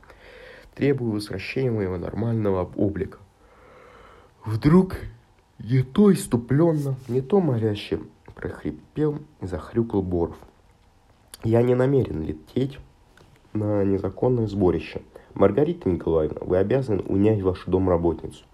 требуя 0.78 1.14
возвращения 1.14 1.72
моего 1.72 1.96
нормального 1.96 2.70
облика. 2.76 3.18
Вдруг 4.44 4.94
не 5.58 5.82
то 5.82 6.12
иступленно, 6.12 6.94
не 7.08 7.20
то 7.20 7.40
моляще 7.40 7.98
прохрипел 8.36 9.18
и 9.40 9.46
захрюкал 9.46 10.02
Боров. 10.02 10.36
Я 11.42 11.62
не 11.62 11.74
намерен 11.74 12.22
лететь 12.22 12.78
на 13.52 13.82
незаконное 13.82 14.46
сборище. 14.46 15.02
Маргарита 15.34 15.88
Николаевна, 15.88 16.38
вы 16.42 16.58
обязаны 16.58 17.02
унять 17.02 17.42
вашу 17.42 17.68
домработницу. 17.72 18.44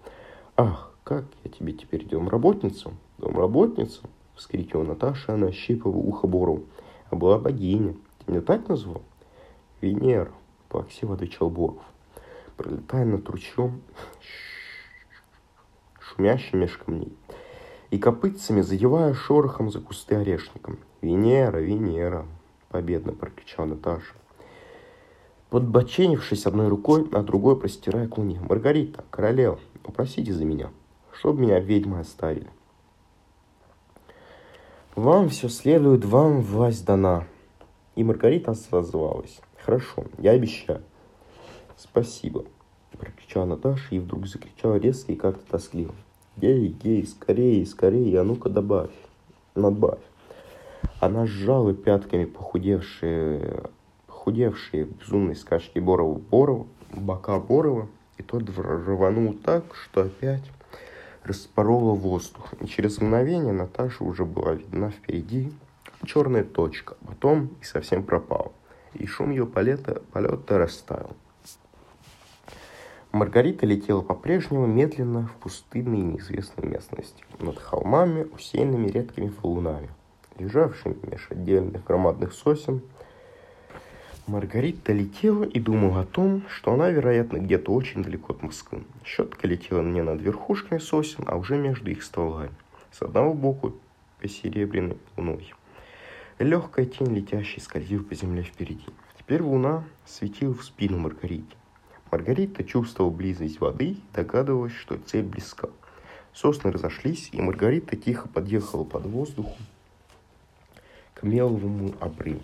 Ах, 0.57 0.95
как 1.03 1.25
я 1.43 1.51
тебе 1.51 1.73
теперь 1.73 2.07
домработницу? 2.07 2.93
Домработницу? 3.19 4.01
Вскрикивала 4.33 4.83
Наташа, 4.83 5.35
она 5.35 5.51
щипала 5.51 5.95
ухо 5.95 6.25
Борову. 6.25 6.63
А 7.11 7.15
была 7.15 7.37
богиня. 7.37 7.93
Ты 8.25 8.31
меня 8.31 8.41
так 8.41 8.67
назвал? 8.67 9.03
Венера, 9.79 10.31
плаксиво 10.69 11.13
отвечал 11.13 11.51
Боров. 11.51 11.83
Пролетая 12.57 13.03
над 13.03 13.27
ручьем, 13.29 13.81
шумящий 15.99 16.57
меж 16.57 16.77
камней, 16.77 17.11
и 17.91 17.99
копытцами 17.99 18.61
задевая 18.61 19.13
шорохом 19.13 19.69
за 19.69 19.81
кусты 19.81 20.15
орешником. 20.15 20.79
«Венера, 21.01 21.57
Венера!»— 21.57 22.25
победно 22.69 23.11
прокричал 23.11 23.65
Наташа. 23.65 24.13
Подбоченившись 25.49 26.45
одной 26.45 26.69
рукой, 26.69 27.07
а 27.11 27.21
другой 27.21 27.59
простирая 27.59 28.07
к 28.07 28.17
луне. 28.17 28.39
«Маргарита, 28.39 29.03
королева, 29.09 29.59
упросите 29.83 30.33
за 30.33 30.45
меня, 30.45 30.71
чтобы 31.11 31.41
меня 31.41 31.59
ведьмы 31.59 31.99
оставили». 31.99 32.49
«Вам 34.95 35.27
все 35.27 35.49
следует, 35.49 36.05
вам 36.05 36.41
власть 36.41 36.85
дана». 36.85 37.27
И 37.95 38.03
Маргарита 38.03 38.51
отозвалась. 38.51 39.41
«Хорошо, 39.63 40.05
я 40.17 40.31
обещаю». 40.31 40.81
«Спасибо»,— 41.77 42.45
прокричала 42.97 43.45
Наташа 43.45 43.95
и 43.95 43.99
вдруг 43.99 44.27
закричала 44.27 44.75
резко 44.75 45.11
и 45.11 45.15
как-то 45.15 45.45
тоскливо. 45.51 45.93
«Гей, 46.37 46.69
гей, 46.69 47.05
скорее, 47.05 47.65
скорее, 47.65 48.19
а 48.19 48.23
ну-ка 48.23 48.49
добавь, 48.49 48.91
надбавь». 49.55 49.99
Она 50.99 51.25
сжала 51.25 51.73
пятками 51.73 52.25
похудевшие, 52.25 53.63
похудевшие 54.07 54.85
в 54.85 54.97
безумной 54.97 55.35
скачке 55.35 55.81
Борова 55.81 56.17
Борова, 56.17 56.67
бока 56.91 57.39
Борова, 57.39 57.87
и 58.17 58.23
тот 58.23 58.43
рванул 58.57 59.33
так, 59.33 59.63
что 59.75 60.03
опять 60.03 60.43
распорола 61.23 61.93
воздух. 61.95 62.53
И 62.61 62.67
через 62.67 63.01
мгновение 63.01 63.51
Наташа 63.51 64.03
уже 64.03 64.25
была 64.25 64.53
видна 64.53 64.91
впереди, 64.91 65.51
черная 66.05 66.43
точка, 66.43 66.95
потом 67.05 67.49
и 67.61 67.65
совсем 67.65 68.03
пропала. 68.03 68.51
И 68.93 69.05
шум 69.07 69.31
ее 69.31 69.45
полета, 69.45 70.01
полета 70.11 70.57
растаял. 70.57 71.15
Маргарита 73.15 73.65
летела 73.65 74.01
по-прежнему 74.01 74.65
медленно 74.65 75.27
в 75.27 75.35
пустынной 75.37 75.99
и 75.99 76.01
неизвестной 76.01 76.67
местности, 76.67 77.23
над 77.39 77.57
холмами, 77.57 78.27
усеянными 78.33 78.89
редкими 78.89 79.31
валунами, 79.41 79.89
лежавшими 80.37 80.97
меж 81.09 81.27
отдельных 81.31 81.85
громадных 81.85 82.33
сосен. 82.33 82.81
Маргарита 84.27 84.91
летела 84.91 85.45
и 85.45 85.61
думала 85.61 86.01
о 86.01 86.05
том, 86.05 86.43
что 86.49 86.73
она, 86.73 86.89
вероятно, 86.89 87.37
где-то 87.37 87.71
очень 87.71 88.03
далеко 88.03 88.33
от 88.33 88.43
Москвы. 88.43 88.83
Щетка 89.05 89.47
летела 89.47 89.81
не 89.81 90.03
над 90.03 90.21
верхушками 90.21 90.79
сосен, 90.79 91.23
а 91.25 91.37
уже 91.37 91.55
между 91.55 91.89
их 91.91 92.03
стволами, 92.03 92.51
с 92.91 93.01
одного 93.01 93.33
боку 93.33 93.75
посеребряной 94.19 94.97
луной. 95.15 95.53
Легкая 96.37 96.85
тень 96.85 97.15
летящей 97.15 97.61
скользила 97.61 98.03
по 98.03 98.13
земле 98.13 98.43
впереди. 98.43 98.87
Теперь 99.17 99.41
луна 99.41 99.85
светила 100.05 100.53
в 100.53 100.65
спину 100.65 100.97
Маргарите. 100.97 101.55
Маргарита 102.15 102.63
чувствовала 102.63 103.11
близость 103.11 103.59
воды 103.59 103.97
догадывалась, 104.13 104.71
что 104.71 104.97
цель 104.97 105.25
близка. 105.25 105.67
Сосны 106.33 106.71
разошлись, 106.71 107.27
и 107.33 107.41
Маргарита 107.41 107.97
тихо 107.97 108.29
подъехала 108.29 108.85
под 108.85 109.05
воздуху 109.05 109.57
к 111.13 111.23
меловому 111.23 111.93
обрыву. 111.99 112.39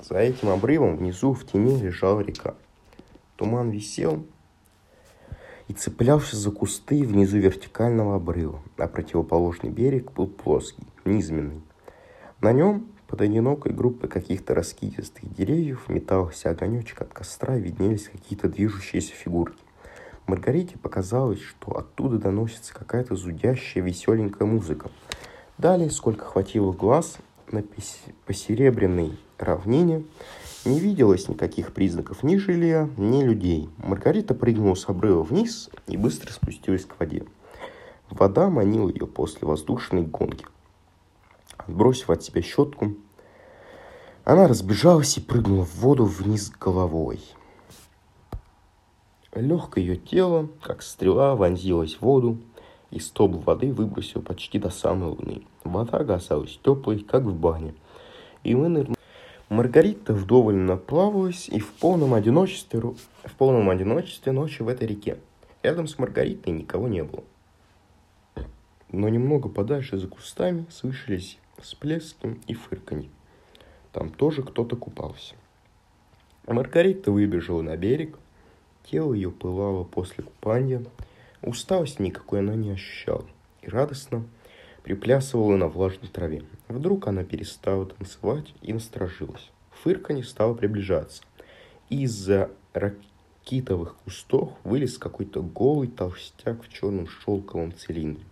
За 0.00 0.18
этим 0.18 0.48
обрывом 0.48 0.96
внизу 0.96 1.32
в 1.32 1.46
тени 1.46 1.80
лежала 1.80 2.22
река. 2.22 2.56
Туман 3.36 3.70
висел 3.70 4.26
и 5.68 5.74
цеплялся 5.74 6.34
за 6.34 6.50
кусты 6.50 7.04
внизу 7.04 7.38
вертикального 7.38 8.16
обрыва, 8.16 8.60
а 8.78 8.88
противоположный 8.88 9.70
берег 9.70 10.10
был 10.10 10.26
плоский, 10.26 10.82
низменный. 11.04 11.62
На 12.40 12.52
нем 12.52 12.88
под 13.12 13.20
одинокой 13.20 13.74
группой 13.74 14.08
каких-то 14.08 14.54
раскидистых 14.54 15.34
деревьев 15.34 15.86
метался 15.90 16.48
огонечек 16.48 17.02
от 17.02 17.12
костра, 17.12 17.56
виднелись 17.56 18.08
какие-то 18.08 18.48
движущиеся 18.48 19.12
фигурки. 19.12 19.62
Маргарите 20.26 20.78
показалось, 20.78 21.42
что 21.42 21.76
оттуда 21.76 22.16
доносится 22.16 22.72
какая-то 22.72 23.14
зудящая, 23.14 23.84
веселенькая 23.84 24.48
музыка. 24.48 24.90
Далее, 25.58 25.90
сколько 25.90 26.24
хватило 26.24 26.72
глаз, 26.72 27.18
на 27.50 27.62
посеребряной 28.24 29.18
равнине 29.36 30.04
не 30.64 30.80
виделось 30.80 31.28
никаких 31.28 31.74
признаков 31.74 32.22
ни 32.22 32.38
жилья, 32.38 32.88
ни 32.96 33.22
людей. 33.22 33.68
Маргарита 33.76 34.32
прыгнула 34.32 34.74
с 34.74 34.88
обрыва 34.88 35.22
вниз 35.22 35.68
и 35.86 35.98
быстро 35.98 36.32
спустилась 36.32 36.86
к 36.86 36.98
воде. 36.98 37.24
Вода 38.08 38.48
манила 38.48 38.88
ее 38.88 39.06
после 39.06 39.46
воздушной 39.46 40.00
гонки. 40.00 40.46
Отбросив 41.66 42.10
от 42.10 42.22
себя 42.22 42.42
щетку, 42.42 42.96
она 44.24 44.48
разбежалась 44.48 45.16
и 45.18 45.20
прыгнула 45.20 45.64
в 45.64 45.74
воду 45.76 46.04
вниз 46.04 46.50
головой. 46.50 47.20
Легкое 49.34 49.84
ее 49.84 49.96
тело, 49.96 50.48
как 50.62 50.82
стрела, 50.82 51.34
вонзилось 51.34 51.96
в 51.96 52.02
воду, 52.02 52.38
и 52.90 53.00
столб 53.00 53.44
воды 53.46 53.72
выбросил 53.72 54.22
почти 54.22 54.58
до 54.58 54.70
самой 54.70 55.10
луны. 55.10 55.42
Вода 55.64 55.98
оказалась 55.98 56.58
теплой, 56.62 57.00
как 57.00 57.22
в 57.22 57.34
бане, 57.34 57.74
и 58.44 58.54
вынырнула. 58.54 58.96
Маргарита 59.48 60.14
вдоволь 60.14 60.56
наплавалась 60.56 61.48
и 61.48 61.58
в 61.60 61.72
полном 61.72 62.14
одиночестве, 62.14 62.80
в 62.80 63.34
полном 63.36 63.70
одиночестве 63.70 64.32
ночи 64.32 64.62
в 64.62 64.68
этой 64.68 64.86
реке. 64.88 65.18
Рядом 65.62 65.86
с 65.86 65.98
Маргаритой 65.98 66.52
никого 66.52 66.88
не 66.88 67.04
было. 67.04 67.24
Но 68.90 69.08
немного 69.08 69.48
подальше 69.48 69.98
за 69.98 70.08
кустами 70.08 70.66
слышались 70.70 71.38
всплески 71.60 72.38
и 72.46 72.54
фырканье. 72.54 73.10
Там 73.92 74.10
тоже 74.10 74.42
кто-то 74.42 74.76
купался. 74.76 75.34
Маргарита 76.46 77.12
выбежала 77.12 77.62
на 77.62 77.76
берег. 77.76 78.18
Тело 78.90 79.12
ее 79.14 79.30
пылало 79.30 79.84
после 79.84 80.24
купания. 80.24 80.84
Усталости 81.42 82.02
никакой 82.02 82.40
она 82.40 82.54
не 82.54 82.70
ощущала. 82.70 83.26
И 83.60 83.68
радостно 83.68 84.24
приплясывала 84.82 85.56
на 85.56 85.68
влажной 85.68 86.08
траве. 86.08 86.42
Вдруг 86.68 87.06
она 87.06 87.22
перестала 87.22 87.86
танцевать 87.86 88.52
и 88.62 88.72
насторожилась. 88.72 89.50
Фырканье 89.82 90.24
стало 90.24 90.54
приближаться. 90.54 91.22
Из-за 91.88 92.50
ракитовых 92.72 93.96
кустов 93.96 94.52
вылез 94.64 94.98
какой-то 94.98 95.42
голый 95.42 95.88
толстяк 95.88 96.62
в 96.64 96.72
черном 96.72 97.06
шелковом 97.06 97.74
цилиндре 97.74 98.24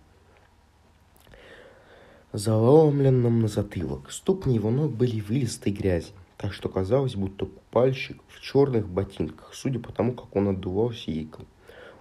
заломленном 2.33 3.41
на 3.41 3.49
затылок. 3.49 4.11
Ступни 4.11 4.55
его 4.55 4.71
ног 4.71 4.93
были 4.93 5.21
в 5.21 5.31
листой 5.31 5.73
грязи, 5.73 6.13
так 6.37 6.53
что 6.53 6.69
казалось, 6.69 7.17
будто 7.17 7.47
купальщик 7.47 8.23
в 8.29 8.41
черных 8.41 8.89
ботинках, 8.89 9.51
судя 9.53 9.81
по 9.81 9.93
тому, 9.93 10.13
как 10.13 10.35
он 10.37 10.49
отдувался 10.49 11.11
и 11.11 11.25
икал. 11.25 11.45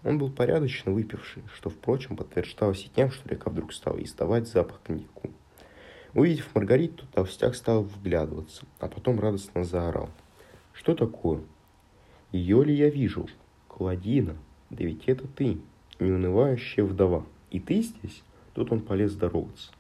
Он 0.04 0.18
был 0.18 0.30
порядочно 0.30 0.92
выпивший, 0.92 1.44
что, 1.54 1.70
впрочем, 1.70 2.16
подтверждалось 2.16 2.86
и 2.86 2.92
тем, 2.96 3.12
что 3.12 3.28
река 3.28 3.50
вдруг 3.50 3.74
стала 3.74 4.02
издавать 4.02 4.48
запах 4.48 4.80
коньяку. 4.84 5.30
Увидев 6.14 6.56
Маргариту, 6.56 7.06
толстяк 7.14 7.56
стал 7.56 7.84
вглядываться, 7.84 8.66
а 8.80 8.88
потом 8.88 9.20
радостно 9.20 9.64
заорал. 9.64 10.10
«Что 10.74 10.96
такое? 10.96 11.42
Ее 12.32 12.64
ли 12.64 12.74
я 12.74 12.90
вижу? 12.90 13.28
Кладина, 13.68 14.38
да 14.70 14.86
ведь 14.86 15.04
это 15.08 15.28
ты, 15.28 15.60
неунывающая 16.00 16.84
вдова. 16.84 17.26
И 17.52 17.60
ты 17.60 17.82
здесь?» 17.82 18.24
Тут 18.54 18.72
он 18.72 18.82
полез 18.82 19.12
здороваться. 19.12 19.72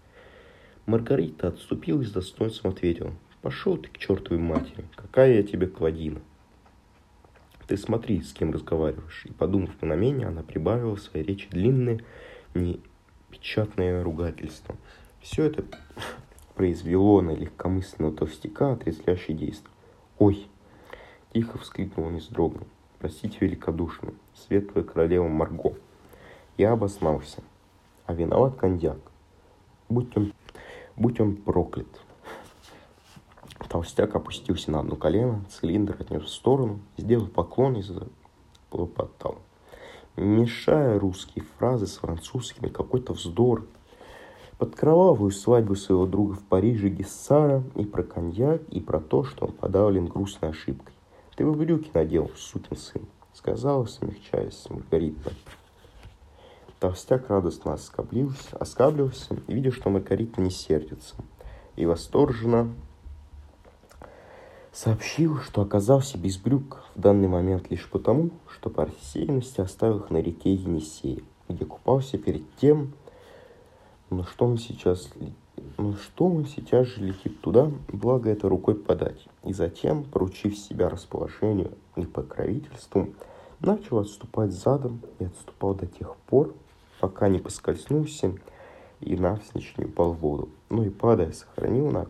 Маргарита 0.90 1.50
отступила 1.50 2.02
и 2.02 2.06
с 2.06 2.12
достоинством 2.12 2.72
ответила. 2.72 3.14
Пошел 3.44 3.78
ты 3.78 3.90
к 3.90 3.98
чертовой 4.00 4.40
матери, 4.40 4.86
какая 4.96 5.36
я 5.36 5.44
тебе 5.44 5.68
кладина. 5.68 6.20
Ты 7.68 7.78
смотри, 7.78 8.22
с 8.22 8.34
кем 8.34 8.52
разговариваешь. 8.52 9.26
И, 9.26 9.32
подумав 9.32 9.70
мгновение, 9.76 10.28
она 10.28 10.42
прибавила 10.42 10.96
в 10.96 11.02
своей 11.02 11.24
речи 11.24 11.48
длинное, 11.52 12.02
непечатное 12.56 14.04
ругательство. 14.04 14.76
Все 15.22 15.46
это 15.46 15.64
произвело 16.56 17.22
на 17.22 17.36
легкомысленного 17.36 18.16
толстяка 18.18 18.74
отрезвляющее 18.74 19.38
действие. 19.38 19.72
«Ой!»– 20.18 20.48
тихо 21.34 21.60
вскрикнул 21.60 22.08
он 22.08 22.16
и 22.16 22.20
вздрогнул. 22.20 22.66
простите 22.98 23.38
великодушно, 23.42 24.14
светлая 24.34 24.84
королева 24.84 25.28
Марго. 25.28 25.76
Я 26.58 26.72
обоснался, 26.72 27.44
а 28.08 28.16
виноват 28.16 28.58
коньяк. 28.58 28.98
Будь 29.88 30.18
он, 30.18 30.34
будь 31.00 31.20
он 31.20 31.36
проклят. 31.38 31.88
Толстяк 33.70 34.16
опустился 34.16 34.72
на 34.72 34.80
одно 34.80 34.96
колено, 34.96 35.44
цилиндр 35.50 35.96
отнес 36.00 36.24
в 36.24 36.30
сторону, 36.30 36.80
сделал 36.98 37.28
поклон 37.28 37.78
и 37.78 37.82
заплопотал. 37.82 39.40
Мешая 40.16 41.00
русские 41.00 41.46
фразы 41.58 41.88
с 41.88 41.98
французскими, 41.98 42.68
какой-то 42.68 43.14
вздор. 43.14 43.66
Под 44.58 44.76
кровавую 44.76 45.32
свадьбу 45.32 45.76
своего 45.76 46.06
друга 46.06 46.34
в 46.34 46.44
Париже 46.44 46.90
Гессара 46.90 47.64
и 47.76 47.86
про 47.86 48.04
коньяк, 48.04 48.62
и 48.70 48.82
про 48.82 49.00
то, 49.00 49.24
что 49.24 49.46
он 49.46 49.54
подавлен 49.54 50.08
грустной 50.08 50.52
ошибкой. 50.52 50.94
«Ты 51.38 51.46
бы 51.46 51.54
брюки 51.54 51.90
надел, 51.94 52.30
сукин 52.36 52.76
сын»,— 52.76 53.04
сказала, 53.34 53.86
смягчаясь 53.86 54.70
Маргарита. 54.70 55.32
Толстяк 56.80 57.30
радостно 57.30 57.74
оскоблился, 57.74 58.56
оскаблился, 58.58 59.36
видя, 59.48 59.72
что 59.72 59.90
Маргарита 59.90 60.40
не 60.40 60.50
сердится, 60.50 61.16
и 61.76 61.86
восторженно 61.86 62.74
сообщил, 64.72 65.40
что 65.40 65.62
оказался 65.62 66.18
без 66.18 66.38
брюк 66.38 66.84
в 66.96 67.02
данный 67.02 67.28
момент 67.28 67.70
лишь 67.70 67.90
потому, 67.90 68.30
что 68.48 68.70
по 68.70 68.86
рассеянности 68.86 69.60
оставил 69.60 70.00
их 70.00 70.10
на 70.10 70.22
реке 70.22 70.54
Енисея, 70.54 71.22
где 71.50 71.66
купался 71.66 72.18
перед 72.18 72.44
тем, 72.56 72.94
но 74.10 74.24
что 74.24 74.46
он 74.46 74.58
сейчас 74.58 75.10
ну 75.78 75.96
что 75.96 76.26
он 76.28 76.46
сейчас 76.46 76.88
же 76.88 77.04
летит 77.04 77.42
туда, 77.42 77.70
благо 77.90 78.30
это 78.30 78.48
рукой 78.48 78.76
подать. 78.76 79.28
И 79.44 79.54
затем, 79.54 80.04
поручив 80.04 80.58
себя 80.58 80.90
расположению 80.90 81.74
и 81.98 82.06
покровительству, 82.06 83.10
начал 83.60 84.00
отступать 84.00 84.52
задом 84.52 85.02
и 85.20 85.26
отступал 85.26 85.76
до 85.76 85.86
тех 85.86 86.16
пор, 86.28 86.54
пока 87.00 87.30
не 87.30 87.40
поскользнулся 87.40 88.36
и 89.00 89.16
навсничь 89.16 89.74
не 89.78 89.86
упал 89.86 90.14
в 90.14 90.20
воду. 90.20 90.50
Ну 90.70 90.84
и 90.84 90.90
падая, 90.90 91.32
сохранил 91.32 91.90
на 91.92 92.08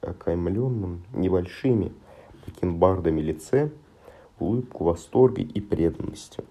окаймленном 0.00 1.02
небольшими 1.12 1.92
бакенбардами 2.46 3.20
лице 3.20 3.70
улыбку 4.38 4.84
восторга 4.84 5.42
и 5.42 5.60
преданности. 5.60 6.42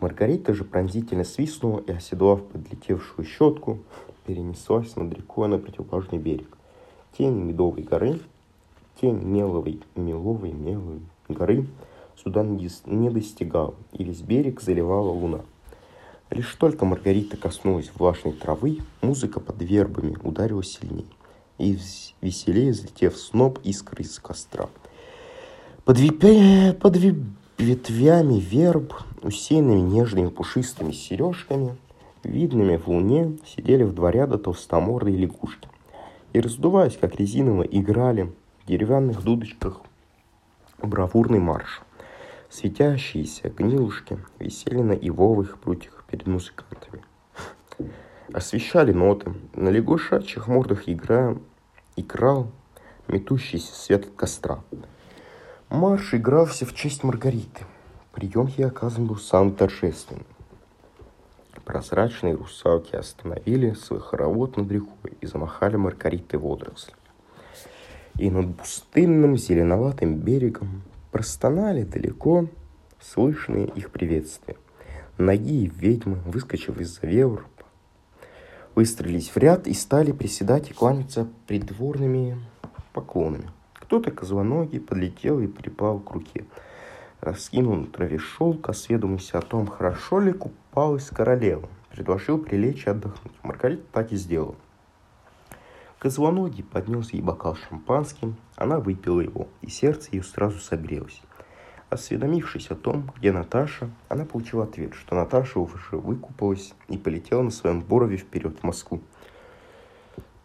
Маргарита 0.00 0.52
же 0.52 0.64
пронзительно 0.64 1.22
свистнула 1.22 1.78
и, 1.78 1.92
оседлав 1.92 2.44
подлетевшую 2.44 3.24
щетку, 3.24 3.78
перенеслась 4.26 4.96
над 4.96 5.14
рекой 5.14 5.48
на 5.48 5.58
противоположный 5.58 6.18
берег. 6.18 6.56
Тень 7.16 7.34
Медовой 7.34 7.82
горы, 7.82 8.18
тень 9.00 9.22
Меловой, 9.22 9.80
Меловой, 9.94 10.50
Меловой 10.50 11.02
горы 11.28 11.66
сюда 12.22 12.42
не 12.44 13.10
достигала, 13.10 13.74
и 13.92 14.04
весь 14.04 14.20
берег 14.20 14.60
заливала 14.60 15.10
луна. 15.10 15.40
Лишь 16.30 16.54
только 16.54 16.84
Маргарита 16.84 17.36
коснулась 17.36 17.90
влажной 17.94 18.32
травы, 18.32 18.78
музыка 19.02 19.40
под 19.40 19.60
вербами 19.62 20.16
ударила 20.22 20.62
сильнее 20.62 21.04
и 21.58 21.78
веселее 22.20 22.72
взлетев 22.72 23.16
сноп 23.16 23.58
искр 23.64 24.00
из 24.00 24.18
костра. 24.18 24.68
Под, 25.84 25.98
випе... 25.98 26.72
под 26.80 26.96
ветвями 27.58 28.40
верб, 28.40 28.94
усеянными 29.22 29.80
нежными 29.80 30.28
пушистыми 30.28 30.92
сережками, 30.92 31.76
видными 32.24 32.76
в 32.76 32.88
луне, 32.88 33.36
сидели 33.46 33.82
в 33.82 33.92
два 33.92 34.10
ряда 34.10 34.38
толстомордые 34.38 35.16
лягушки 35.16 35.68
и, 36.32 36.40
раздуваясь, 36.40 36.96
как 36.96 37.16
резиново, 37.16 37.62
играли 37.62 38.32
в 38.62 38.68
деревянных 38.68 39.22
дудочках 39.22 39.82
бравурный 40.78 41.38
марш. 41.38 41.82
Светящиеся 42.52 43.48
гнилушки 43.48 44.18
висели 44.38 44.82
на 44.82 44.92
ивовых 44.92 45.58
прутьях 45.58 46.04
перед 46.06 46.26
музыкантами. 46.26 47.02
Освещали 48.30 48.92
ноты. 48.92 49.32
На 49.54 49.70
лягушачьих 49.70 50.48
мордах 50.48 50.86
игра 50.86 51.34
играл 51.96 52.48
метущийся 53.08 53.72
свет 53.74 54.06
костра. 54.14 54.62
Марш 55.70 56.12
игрался 56.12 56.66
в 56.66 56.74
честь 56.74 57.04
Маргариты. 57.04 57.64
Прием 58.12 58.48
ей 58.48 58.66
оказан 58.66 59.06
был 59.06 59.16
самым 59.16 59.54
торжественным. 59.54 60.26
Прозрачные 61.64 62.34
русалки 62.34 62.94
остановили 62.94 63.72
свой 63.72 64.00
хоровод 64.00 64.58
над 64.58 64.70
рекой 64.70 65.16
и 65.22 65.26
замахали 65.26 65.76
Маргаритой 65.76 66.38
водоросли. 66.38 66.92
И 68.18 68.30
над 68.30 68.58
пустынным 68.58 69.38
зеленоватым 69.38 70.16
берегом 70.16 70.82
простонали 71.12 71.84
далеко 71.84 72.48
слышные 72.98 73.66
их 73.66 73.90
приветствия. 73.90 74.56
Ноги 75.18 75.70
ведьмы, 75.76 76.16
выскочив 76.24 76.80
из-за 76.80 77.06
вевр, 77.06 77.46
выстроились 78.74 79.28
в 79.28 79.36
ряд 79.36 79.66
и 79.66 79.74
стали 79.74 80.10
приседать 80.10 80.70
и 80.70 80.74
кланяться 80.74 81.28
придворными 81.46 82.38
поклонами. 82.94 83.50
Кто-то 83.74 84.10
козвоногий 84.10 84.80
подлетел 84.80 85.38
и 85.40 85.46
припал 85.46 86.00
к 86.00 86.10
руке. 86.12 86.46
Раскинул 87.20 87.76
на 87.76 87.86
траве 87.86 88.18
шелк, 88.18 88.70
осведомился 88.70 89.38
о 89.38 89.42
том, 89.42 89.66
хорошо 89.66 90.18
ли 90.18 90.32
купалась 90.32 91.10
королева. 91.10 91.68
Предложил 91.90 92.38
прилечь 92.38 92.86
и 92.86 92.90
отдохнуть. 92.90 93.34
Маргарита 93.42 93.84
так 93.92 94.12
и 94.12 94.16
сделала. 94.16 94.56
Козвоногий 96.02 96.64
поднес 96.64 97.12
ей 97.12 97.22
бокал 97.22 97.54
шампанским, 97.54 98.34
она 98.56 98.80
выпила 98.80 99.20
его, 99.20 99.46
и 99.60 99.70
сердце 99.70 100.08
ее 100.10 100.24
сразу 100.24 100.58
согрелось. 100.58 101.22
Осведомившись 101.90 102.72
о 102.72 102.74
том, 102.74 103.12
где 103.16 103.30
Наташа, 103.30 103.88
она 104.08 104.24
получила 104.24 104.64
ответ, 104.64 104.94
что 104.94 105.14
Наташа 105.14 105.60
уже 105.60 105.78
выкупалась 105.92 106.74
и 106.88 106.98
полетела 106.98 107.42
на 107.42 107.52
своем 107.52 107.82
борове 107.82 108.16
вперед 108.16 108.58
в 108.58 108.64
Москву. 108.64 109.00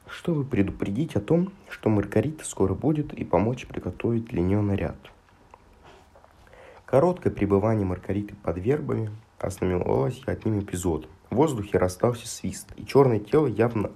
Чтобы 0.08 0.44
предупредить 0.46 1.16
о 1.16 1.22
том, 1.22 1.52
что 1.72 1.90
Маргарита 1.90 2.46
скоро 2.46 2.76
будет 2.76 3.12
и 3.14 3.26
помочь 3.26 3.66
приготовить 3.66 4.26
для 4.26 4.44
нее 4.44 4.62
наряд. 4.62 5.12
Короткое 6.86 7.32
пребывание 7.32 7.84
Маргариты 7.84 8.36
под 8.44 8.60
вербами 8.60 9.10
ознаменовалось 9.40 10.22
одним 10.28 10.60
эпизодом. 10.60 11.10
В 11.32 11.36
воздухе 11.36 11.80
расстался 11.80 12.28
свист, 12.28 12.72
и 12.76 12.86
черное 12.86 13.20
тело, 13.20 13.48
явно 13.48 13.90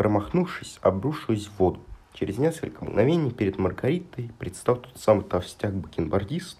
промахнувшись, 0.00 0.78
обрушилось 0.80 1.48
в 1.48 1.58
воду. 1.58 1.78
Через 2.14 2.38
несколько 2.38 2.82
мгновений 2.82 3.30
перед 3.30 3.58
Маргаритой 3.58 4.30
предстал 4.38 4.76
тот 4.76 4.96
самый 4.96 5.24
толстяк-бакенбардист, 5.24 6.56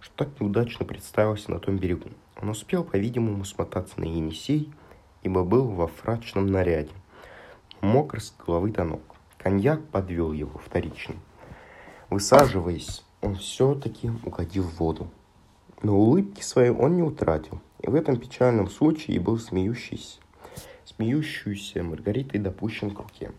что 0.00 0.14
так 0.16 0.40
неудачно 0.40 0.84
представился 0.84 1.52
на 1.52 1.60
том 1.60 1.76
берегу. 1.76 2.08
Он 2.40 2.48
успел, 2.48 2.82
по-видимому, 2.82 3.44
смотаться 3.44 4.00
на 4.00 4.04
Енисей, 4.06 4.68
ибо 5.22 5.44
был 5.44 5.68
во 5.68 5.86
фрачном 5.86 6.48
наряде. 6.48 6.90
Мокр 7.82 8.20
с 8.20 8.34
головы 8.44 8.72
до 8.72 8.82
ног. 8.82 9.02
Коньяк 9.38 9.80
подвел 9.84 10.32
его 10.32 10.58
вторично. 10.58 11.14
Высаживаясь, 12.10 13.04
он 13.20 13.36
все-таки 13.36 14.10
уходил 14.24 14.64
в 14.64 14.80
воду. 14.80 15.06
Но 15.84 15.96
улыбки 15.96 16.42
своей 16.42 16.70
он 16.70 16.96
не 16.96 17.04
утратил, 17.04 17.60
и 17.78 17.88
в 17.88 17.94
этом 17.94 18.16
печальном 18.16 18.68
случае 18.68 19.20
был 19.20 19.38
смеющийся, 19.38 20.18
смеющуюся 20.96 21.82
Маргаритой 21.82 22.40
допущен 22.40 22.90
к 22.90 23.00
руке. 23.00 23.30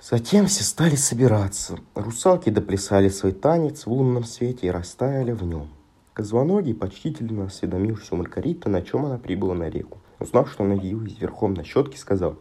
Затем 0.00 0.46
все 0.46 0.64
стали 0.64 0.96
собираться. 0.96 1.78
Русалки 1.94 2.50
доплясали 2.50 3.08
свой 3.08 3.32
танец 3.32 3.86
в 3.86 3.92
лунном 3.92 4.24
свете 4.24 4.66
и 4.66 4.70
растаяли 4.70 5.32
в 5.32 5.42
нем. 5.42 5.68
Козвоногий 6.14 6.74
почтительно 6.74 7.44
осведомился 7.44 8.14
у 8.14 8.18
Маргариты, 8.18 8.68
на 8.68 8.82
чем 8.82 9.06
она 9.06 9.18
прибыла 9.18 9.54
на 9.54 9.68
реку. 9.70 9.98
Узнав, 10.18 10.50
что 10.50 10.64
она 10.64 10.74
явилась 10.74 11.18
верхом 11.18 11.54
на 11.54 11.64
щетке, 11.64 11.98
сказал, 11.98 12.36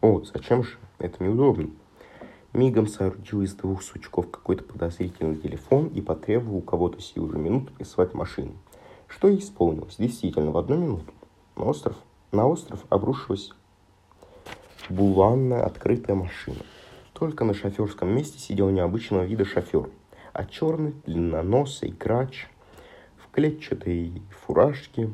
«О, 0.00 0.22
зачем 0.24 0.64
же? 0.64 0.76
Это 0.98 1.22
неудобно». 1.22 1.70
Мигом 2.52 2.86
соорудил 2.86 3.42
из 3.42 3.54
двух 3.54 3.82
сучков 3.82 4.30
какой-то 4.30 4.64
подозрительный 4.64 5.36
телефон 5.36 5.88
и 5.88 6.00
потребовал 6.00 6.58
у 6.58 6.62
кого-то 6.62 7.00
сию 7.00 7.28
же 7.28 7.38
минуту 7.38 7.72
прислать 7.72 8.14
машину. 8.14 8.52
Что 9.14 9.28
и 9.28 9.38
исполнилось. 9.38 9.94
Действительно, 9.96 10.50
в 10.50 10.58
одну 10.58 10.76
минуту. 10.76 11.12
На 11.54 11.66
остров, 11.66 11.96
на 12.32 12.48
остров 12.48 12.84
обрушилась 12.88 13.50
буланная 14.88 15.64
открытая 15.64 16.16
машина. 16.16 16.58
Только 17.12 17.44
на 17.44 17.54
шоферском 17.54 18.08
месте 18.08 18.40
сидел 18.40 18.70
необычного 18.70 19.22
вида 19.22 19.44
шофер, 19.44 19.88
а 20.32 20.44
черный, 20.44 20.94
длинноносый 21.06 21.90
грач 21.90 22.48
в 23.16 23.30
клетчатой 23.30 24.20
фуражке 24.30 25.10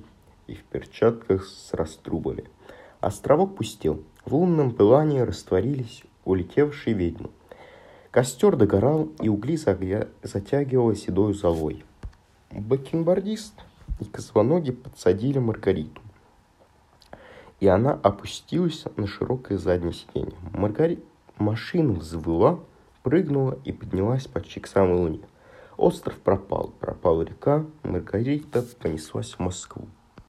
и 0.47 0.55
в 0.55 0.63
перчатках 0.65 1.45
с 1.45 1.75
раструбами. 1.75 2.45
Островок 3.01 3.57
пустел. 3.57 4.03
В 4.25 4.35
лунном 4.35 4.71
пылании 4.71 5.21
растворились 5.21 6.05
улетевшие 6.25 6.95
ведьмы. 6.95 7.29
Костер 8.11 8.57
догорал, 8.57 9.11
и 9.21 9.29
угли 9.29 9.59
затягивало 10.23 10.97
седой 10.97 11.35
золой. 11.35 11.85
Бакенбардист 12.51 13.55
и 14.01 14.05
козвоноги 14.05 14.73
подсадили 14.73 15.39
Маргариту. 15.39 16.01
И 17.61 17.67
она 17.67 17.93
опустилась 17.93 18.85
на 18.97 19.07
широкое 19.07 19.59
заднее 19.59 19.93
сиденье. 19.93 20.35
Маргарита 20.53 21.03
Машина 21.39 21.95
взвыла, 21.95 22.61
прыгнула 23.03 23.59
и 23.65 23.73
поднялась 23.73 24.27
почти 24.27 24.61
к 24.61 24.67
самой 24.67 24.99
луне. 24.99 25.21
Остров 25.79 26.19
пропал, 26.19 26.71
пропала 26.79 27.23
река, 27.23 27.65
Маргарита 27.83 28.63
понеслась 28.83 29.33
в 29.33 29.39
Москву. 29.39 29.89